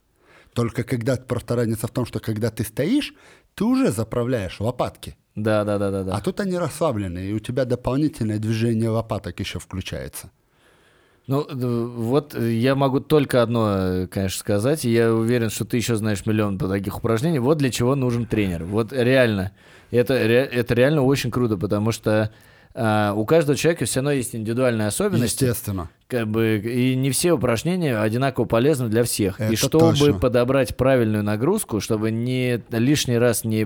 [0.53, 3.13] Только когда, просто разница в том, что когда ты стоишь,
[3.55, 6.15] ты уже заправляешь лопатки, Да, да, да, да, да.
[6.15, 10.31] а тут они расслаблены, и у тебя дополнительное движение лопаток еще включается.
[11.29, 14.83] Ну, вот э, я могу только одно, э, конечно, сказать.
[14.83, 17.37] и Я уверен, что ты еще знаешь миллион таких упражнений.
[17.37, 18.63] Вот для чего нужен тренер.
[18.63, 19.51] Вот реально.
[19.91, 22.31] Это, это реально очень круто, потому что
[22.75, 25.43] а, у каждого человека все равно есть индивидуальные особенности.
[25.43, 25.89] Естественно.
[26.07, 29.39] Как бы, и не все упражнения одинаково полезны для всех.
[29.39, 30.13] Это и чтобы точно.
[30.13, 33.63] подобрать правильную нагрузку, чтобы не лишний раз не,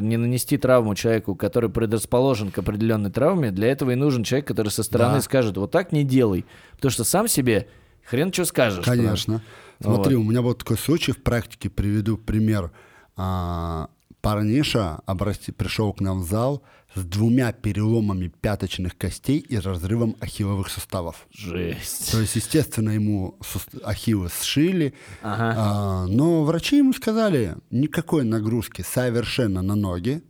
[0.00, 4.68] не нанести травму человеку, который предрасположен к определенной травме, для этого и нужен человек, который
[4.68, 5.22] со стороны Да.
[5.22, 6.44] скажет, вот так не делай.
[6.76, 7.68] Потому что сам себе
[8.04, 8.84] хрен что скажешь.
[8.84, 9.42] Конечно.
[9.80, 9.96] Вот.
[9.96, 12.70] Смотри, у меня был такой случай в практике, приведу пример.
[13.16, 13.88] А,
[14.26, 16.60] парниша обрати, пришел к нам в зал
[16.96, 21.28] с двумя переломами пяточных костей и разрывом ахилловых суставов.
[21.30, 22.10] Жесть.
[22.10, 23.38] То есть, естественно, ему
[23.84, 25.54] ахиллы сшили, Ага.
[25.56, 30.22] а, но врачи ему сказали, никакой нагрузки совершенно на ноги,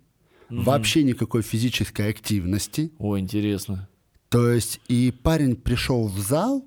[0.51, 2.93] вообще никакой физической активности.
[2.99, 3.89] О, интересно.
[4.29, 6.67] То есть, и парень пришел в зал,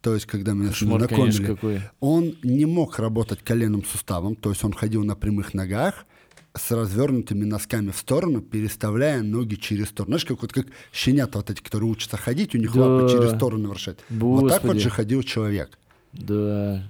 [0.00, 1.80] то есть, когда меня ним Шмот, конечно, знакомили, какой.
[2.00, 6.06] он не мог работать коленным суставом, то есть он ходил на прямых ногах
[6.56, 10.12] с развернутыми носками в сторону, переставляя ноги через сторону.
[10.12, 12.80] Знаешь, как вот как щенята вот эти, которые учатся ходить, у них Да.
[12.86, 13.98] лапы через сторону вращать.
[14.08, 14.78] Вот так вот Господи.
[14.80, 15.78] же ходил человек.
[16.12, 16.82] Да.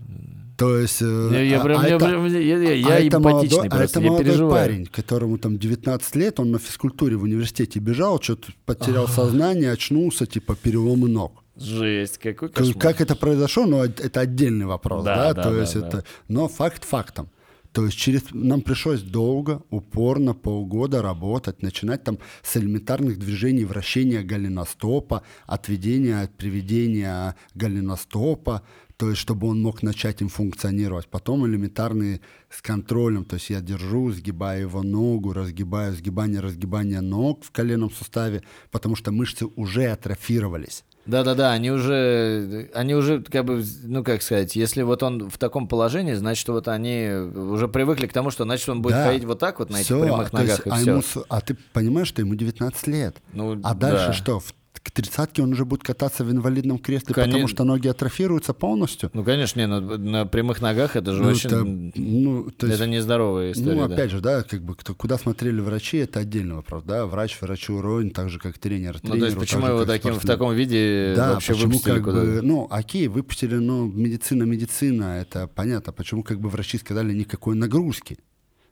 [0.57, 1.01] То есть...
[1.01, 3.59] э, Я, я а- прям, а я, это- прям- я, я- я а это эмпатичный
[3.59, 4.53] молодой, а просто, это я молодой переживаю.
[4.67, 10.27] парень, которому там 19 лет, он на физкультуре в университете бежал, что-то потерял сознание, очнулся,
[10.27, 11.43] типа переломы ног.
[11.57, 12.77] Жесть, какой кошмар.
[12.79, 15.87] Как это произошло, ну, это это отдельный вопрос, Да, да, да, то да, есть да.
[15.89, 17.29] это, но факт фактом.
[17.73, 24.23] То есть через нам пришлось долго, упорно, полгода работать, начинать там с элементарных движений вращения
[24.23, 28.63] голеностопа, отведения, от приведения голеностопа,
[28.97, 31.07] то есть чтобы он мог начать им функционировать.
[31.07, 37.45] Потом элементарные с контролем, то есть я держу, сгибаю его ногу, разгибаю, сгибание, разгибание ног
[37.45, 38.43] в коленном суставе,
[38.73, 40.85] потому что мышцы уже атрофировались.
[41.07, 45.67] Да-да-да, они уже, они уже, как бы, ну как сказать, если вот он в таком
[45.67, 49.07] положении, значит, вот они уже привыкли к тому, что, значит, он будет Да.
[49.07, 50.91] ходить вот так вот на этих Всё, прямых то есть, ногах, и а, все.
[50.91, 53.17] ему а ты понимаешь, что ему 19 лет.
[53.33, 54.13] Ну, а дальше да.
[54.13, 54.41] что?
[54.41, 57.49] В- к тридцатке он уже будет кататься в инвалидном кресле, потому Конечно.
[57.49, 59.11] что ноги атрофируются полностью.
[59.13, 61.49] Ну, конечно, не, ну, на прямых ногах это же Ну, вообще...
[61.49, 63.95] это, ну, то есть, это нездоровая история, ну, да.
[63.95, 67.81] опять же, да, как бы кто, куда смотрели врачи, это отдельный вопрос, да, врач врачу
[67.81, 70.55] рознь, так же, как тренер Ну, то есть тренеру, почему же, его таким, в таком
[70.55, 72.27] виде Да, вообще почему выпустили как куда-то?
[72.27, 77.55] бы, ну, окей, выпустили, но медицина, медицина, это понятно, почему как бы врачи сказали никакой
[77.55, 78.19] нагрузки,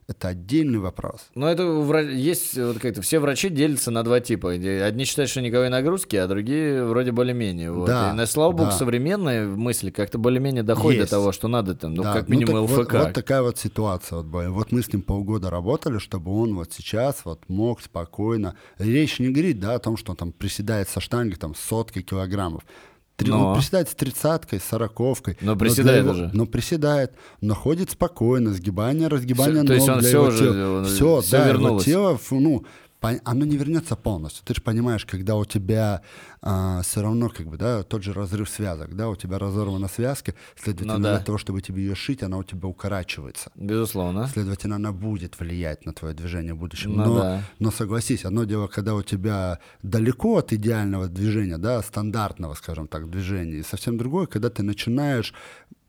[0.09, 1.27] это отдельный вопрос.
[1.35, 1.63] Ну, это
[2.01, 4.53] есть вот как-то все врачи делятся на два типа.
[4.53, 7.71] Одни считают, что никакой нагрузки, а другие вроде более-менее.
[7.73, 7.87] Вот.
[7.87, 8.71] Да, И, на слава богу, да.
[8.71, 11.11] современные мысли как-то более-менее доходят Есть.
[11.11, 12.93] до того, что надо там, ну, Да, как минимум так вот- ЛФК.
[12.95, 14.23] Вот, такая вот ситуация.
[14.23, 18.57] Вот, вот мы с ним полгода работали, чтобы он вот сейчас вот мог спокойно...
[18.79, 22.03] Речь не говорит, да, о том, что он там приседает со штангой там с соткой
[22.03, 22.63] килограммов.
[23.19, 23.49] Три- Но.
[23.49, 25.37] Он приседает с тридцаткой, с сороковкой.
[25.41, 26.31] Но приседает его- уже.
[26.33, 30.79] Но приседает, но ходит спокойно, сгибание, разгибание Всё- то есть ног он его уже, тела.
[30.79, 31.85] он- Всё, всё да, его вернулось.
[31.85, 32.65] тело, ну,
[33.01, 34.45] оно не вернется полностью.
[34.45, 36.03] Ты же понимаешь, когда у тебя
[36.41, 40.99] все равно, как бы, да, тот же разрыв связок, да, у тебя разорвана связка, следовательно,
[40.99, 41.17] Ну да.
[41.17, 43.51] для того, чтобы тебе ее шить, она у тебя укорачивается.
[43.55, 44.27] Безусловно.
[44.29, 46.97] Следовательно, она будет влиять на твое движение в будущем.
[46.97, 47.43] Ну но, да.
[47.59, 53.09] но согласись, одно дело, когда у тебя далеко от идеального движения, да, стандартного, скажем так,
[53.11, 55.35] движения, и совсем другое, когда ты начинаешь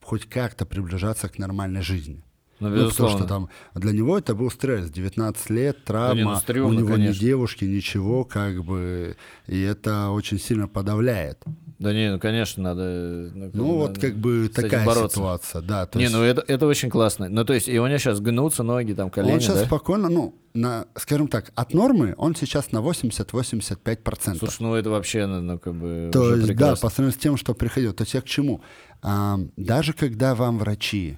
[0.03, 2.23] хоть как-то приближаться к нормальной жизни.
[2.59, 4.89] Ну, Ну, потому что там для него это был стресс.
[4.89, 7.13] 19 лет, не, ну, травма, у стрёмно, него конечно.
[7.13, 9.15] ни девушки, ничего, как бы,
[9.47, 11.41] и это очень сильно подавляет.
[11.79, 13.31] Да не, ну, конечно, надо...
[13.33, 15.15] Ну, Ну, вот как бы такая бороться.
[15.15, 15.85] ситуация, да.
[15.85, 17.29] то Не, есть ну это, это очень классно.
[17.29, 19.65] Ну, то есть, и у него сейчас гнутся ноги, там, колени, он сейчас да?
[19.65, 24.37] спокойно, ну, на, скажем так, от нормы он сейчас на 80-85%.
[24.39, 26.81] Слушай, ну это вообще, ну, ну, как бы, То есть, да, прекрасно.
[26.89, 27.93] по сравнению с тем, что приходил.
[27.93, 28.61] То есть я к чему?
[29.01, 31.17] А, даже когда вам врачи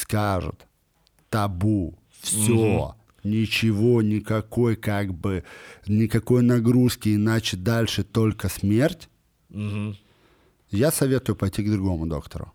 [0.00, 0.66] скажут
[1.28, 2.94] табу, все,
[3.24, 5.44] ничего, никакой как бы,
[5.86, 9.08] никакой нагрузки, иначе дальше только смерть,
[9.48, 9.96] Мгм.
[10.70, 12.52] я советую пойти к другому доктору.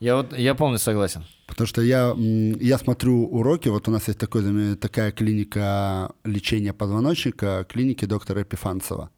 [0.00, 1.24] Я вот, я полностью согласен.
[1.46, 2.14] Потому что я,
[2.60, 9.10] я смотрю уроки, вот у нас есть такой, такая клиника лечения позвоночника, клиники доктора Епифанцева.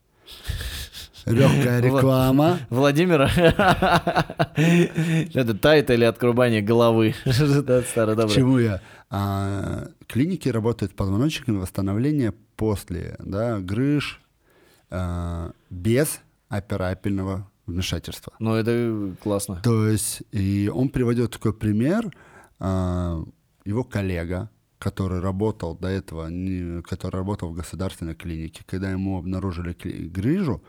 [1.26, 2.58] Легкая реклама.
[2.70, 3.30] Владимира.
[5.34, 7.14] Это тайт или открубание головы.
[7.24, 8.80] Чему я?
[9.10, 14.22] А, клиники работают с позвоночниками восстановления после да, грыж
[14.90, 18.32] а, без операбельного вмешательства.
[18.38, 19.60] Ну, это классно.
[19.62, 22.10] То есть, и он приводил такой пример,
[22.58, 23.22] а,
[23.64, 26.30] его коллега, который работал до этого,
[26.82, 29.76] который работал в государственной клинике, когда ему обнаружили
[30.08, 30.62] грыжу,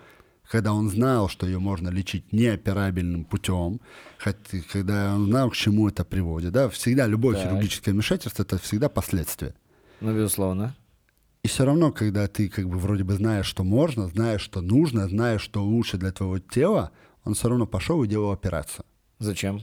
[0.50, 3.80] когда он знал, что ее можно лечить неоперабельным путем,
[4.24, 7.46] хоть- когда он знал, к чему это приводит, да, всегда любое Так.
[7.46, 9.56] хирургическое вмешательство это всегда последствия.
[10.02, 10.76] Ну, безусловно.
[11.44, 15.08] И все равно, когда ты как бы вроде бы знаешь, что можно, знаешь, что нужно,
[15.10, 16.92] знаешь, что лучше для твоего тела,
[17.26, 18.86] он все равно пошел и делал операцию.
[19.20, 19.62] Зачем?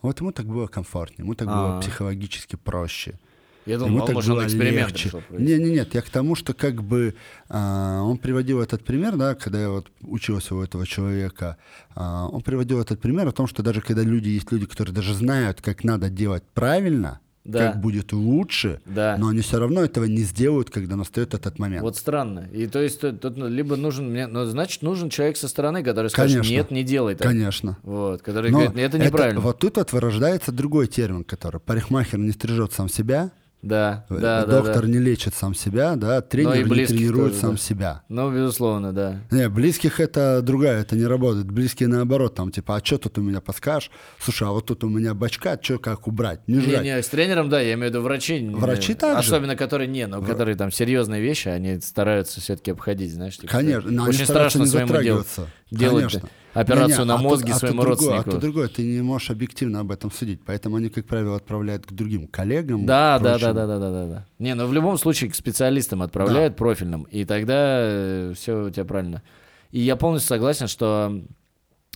[0.00, 1.80] Вот ему так было комфортнее, ему так было А.
[1.80, 3.18] психологически проще.
[3.66, 5.10] Я Ему думал, так может, было эксперимент легче.
[5.30, 7.14] Не, не, нет, я к тому, что как бы
[7.48, 11.56] а, он приводил этот пример, да, когда я вот учился у этого человека,
[11.94, 15.14] а, он приводил этот пример о том, что даже когда люди есть люди, которые даже
[15.14, 17.72] знают, как надо делать правильно, Да.
[17.72, 19.16] как будет лучше, Да.
[19.18, 21.82] но они все равно этого не сделают, когда настает этот момент.
[21.82, 22.48] Вот странно.
[22.52, 25.82] И то есть тут, тут, ну, либо нужен мне, ну, значит, нужен человек со стороны,
[25.82, 26.52] который скажет, Конечно.
[26.52, 27.26] нет, не делай так.
[27.28, 27.78] Конечно.
[27.82, 29.40] Вот, который Но говорит, это неправильно.
[29.40, 33.32] вот тут вот вырождается другой термин, который парикмахер не стрижет сам себя,
[33.62, 34.88] Да, э, да, да, доктор да.
[34.88, 37.56] не лечит сам себя, да, тренер не тренирует тоже, сам да.
[37.58, 38.02] себя.
[38.08, 39.20] Ну, безусловно, да.
[39.30, 41.46] Не, близких это другая, это не работает.
[41.46, 43.92] Близкие наоборот, там типа, а что тут у меня подскажешь?
[44.18, 46.40] Слушай, а вот тут у меня бачка, что как убрать?
[46.48, 46.82] Не жрать.
[46.82, 48.40] Не, не, с тренером, да, я имею в виду врачи.
[48.40, 49.20] не- Врачи также.
[49.20, 53.36] Особенно, которые не, но которые там серьезные вещи, они стараются все-таки обходить, знаешь.
[53.36, 55.24] типа, Конечно, но они Очень стараются страшно не своему делу.
[55.72, 56.10] Делать.
[56.12, 56.28] Конечно.
[56.54, 58.28] операцию Не-не, на а тут- мозге а тут своему другое, родственнику.
[58.28, 60.40] А то другое, ты не можешь объективно об этом судить.
[60.44, 62.84] Поэтому они, как правило, отправляют к другим коллегам.
[62.86, 64.26] Да, да, да, да, да, да, да, да.
[64.38, 69.22] Не, ну в любом случае к специалистам отправляют профильным, и тогда все у тебя правильно.
[69.70, 71.22] И я полностью согласен, что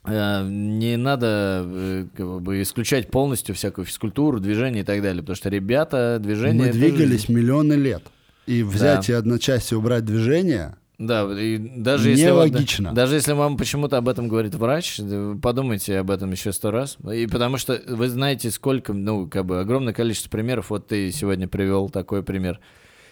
[0.04, 5.36] э, не надо э, как бы исключать полностью всякую физкультуру, движение и так далее, потому
[5.36, 6.66] что ребята движение.
[6.66, 8.02] Мы двигались миллионы лет.
[8.46, 12.92] И взять и одночасье убрать движение, Да, и даже если Нелогично.
[12.94, 16.96] даже если вам почему-то об этом говорит врач, да, подумайте об этом еще сто раз.
[17.12, 20.70] И потому что вы знаете, сколько, ну, как бы огромное количество примеров.
[20.70, 22.60] Вот ты сегодня привел такой пример.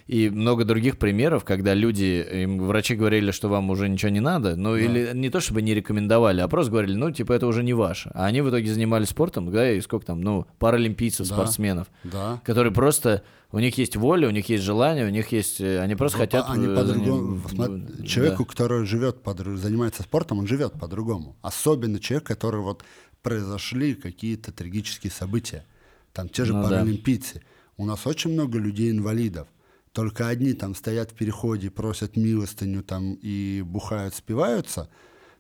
[0.06, 4.54] И много других примеров, когда люди, им врачи говорили, что вам уже ничего не надо,
[4.54, 7.72] ну или не то чтобы не рекомендовали, а просто говорили, ну типа это уже не
[7.72, 8.10] ваше.
[8.12, 11.34] А они в итоге занимались спортом, да, и сколько там, ну, паралимпийцев, Да.
[11.34, 12.38] спортсменов, да.
[12.44, 13.22] которые просто,
[13.54, 16.46] у них есть воля, у них есть желание, у них есть, э, они просто хотят...
[16.48, 17.40] Они э, по-другому.
[17.48, 18.06] Смотри, да.
[18.06, 21.36] Человеку, который живет, по-дру- занимается спортом, он живет по-другому.
[21.40, 22.84] Особенно человек, который вот
[23.22, 25.64] произошли какие-то трагические события.
[26.12, 26.68] Там те же Ну да.
[26.68, 27.42] паралимпийцы.
[27.76, 29.46] У нас очень много людей-инвалидов.
[29.92, 34.88] Только одни там стоят в переходе, просят милостыню там и бухают, спиваются.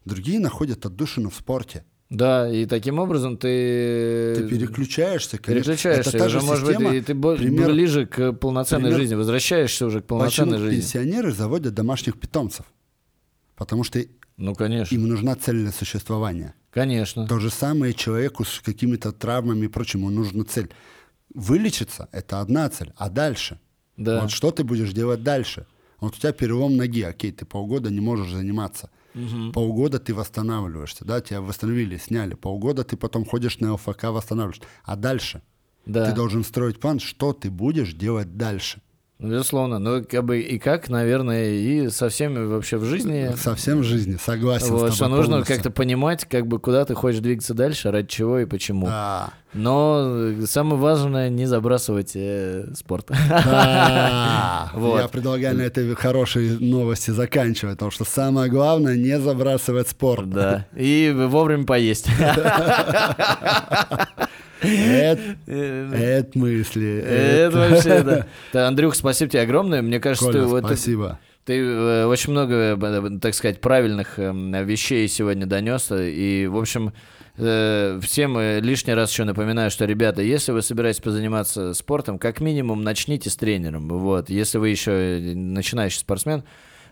[0.04, 1.84] Другие находят отдушину в спорте.
[2.10, 4.34] Да, и таким образом ты...
[4.36, 5.72] Ты переключаешься, конечно.
[5.72, 9.14] переключаешься, Это та уже, же может быть, и ты пример- ближе к полноценной пример- жизни,
[9.14, 10.76] возвращаешься уже к Почему полноценной жизни.
[10.80, 12.66] пенсионеры заводят домашних питомцев?
[13.56, 14.00] Потому что
[14.36, 16.54] Ну, конечно, им нужна цель для существования.
[16.70, 17.26] конечно.
[17.26, 20.68] То же самое человеку с какими-то травмами и прочим, ему нужна цель.
[21.34, 23.58] Вылечиться– это одна цель, а дальше?
[23.96, 24.20] Да.
[24.20, 25.66] Вот что ты будешь делать дальше?
[26.00, 28.90] Вот у тебя перелом ноги, окей, ты полгода не можешь заниматься.
[29.52, 32.34] Полгода ты восстанавливаешься, да, тебя восстановили, сняли.
[32.34, 34.64] Полгода ты потом ходишь на ЛФК, восстанавливаешься.
[34.84, 35.42] А дальше?
[35.86, 36.10] Да.
[36.10, 38.82] Ты должен строить план, что ты будешь делать дальше.
[39.24, 39.78] Ну, Безусловно.
[39.78, 43.32] Ну, как бы и как, наверное, и со всеми вообще в жизни.
[43.36, 47.54] Совсем в жизни, согласен Вот, что нужно как-то понимать, как бы куда ты хочешь двигаться
[47.54, 48.86] дальше, ради чего и почему.
[48.86, 49.30] Да.
[49.54, 53.10] Но э, самое важное не забрасывать э, спорт.
[53.28, 54.70] Да.
[54.74, 55.00] Вот.
[55.00, 60.28] Я предлагаю на этой хорошей новости заканчивать, потому что самое главное не забрасывать спорт.
[60.28, 60.66] Да.
[60.74, 62.08] И вовремя поесть.
[64.64, 66.98] Это, Э, мысли.
[67.06, 68.68] Это вообще, да.
[68.68, 69.82] Андрюх, спасибо тебе огромное.
[69.82, 71.18] Мне кажется, ты, вот- спасибо.
[71.44, 74.32] ты э, очень много, э, так сказать, правильных э,
[74.64, 75.90] вещей сегодня донес.
[75.92, 76.92] И, в общем,
[77.36, 83.28] всем лишний раз еще напоминаю, что, ребята, если вы собираетесь позаниматься спортом, как минимум начните
[83.28, 83.88] с тренером.
[83.88, 84.30] Вот.
[84.30, 86.44] Если вы еще начинающий спортсмен,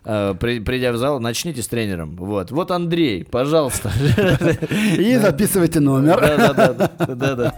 [0.05, 2.17] при- придя в зал, начните с тренером.
[2.17, 2.51] Вот.
[2.51, 3.91] Вот Андрей, пожалуйста.
[4.99, 6.21] И записывайте номер.
[6.21, 6.91] Да-да-да.
[7.15, 7.55] Да-да.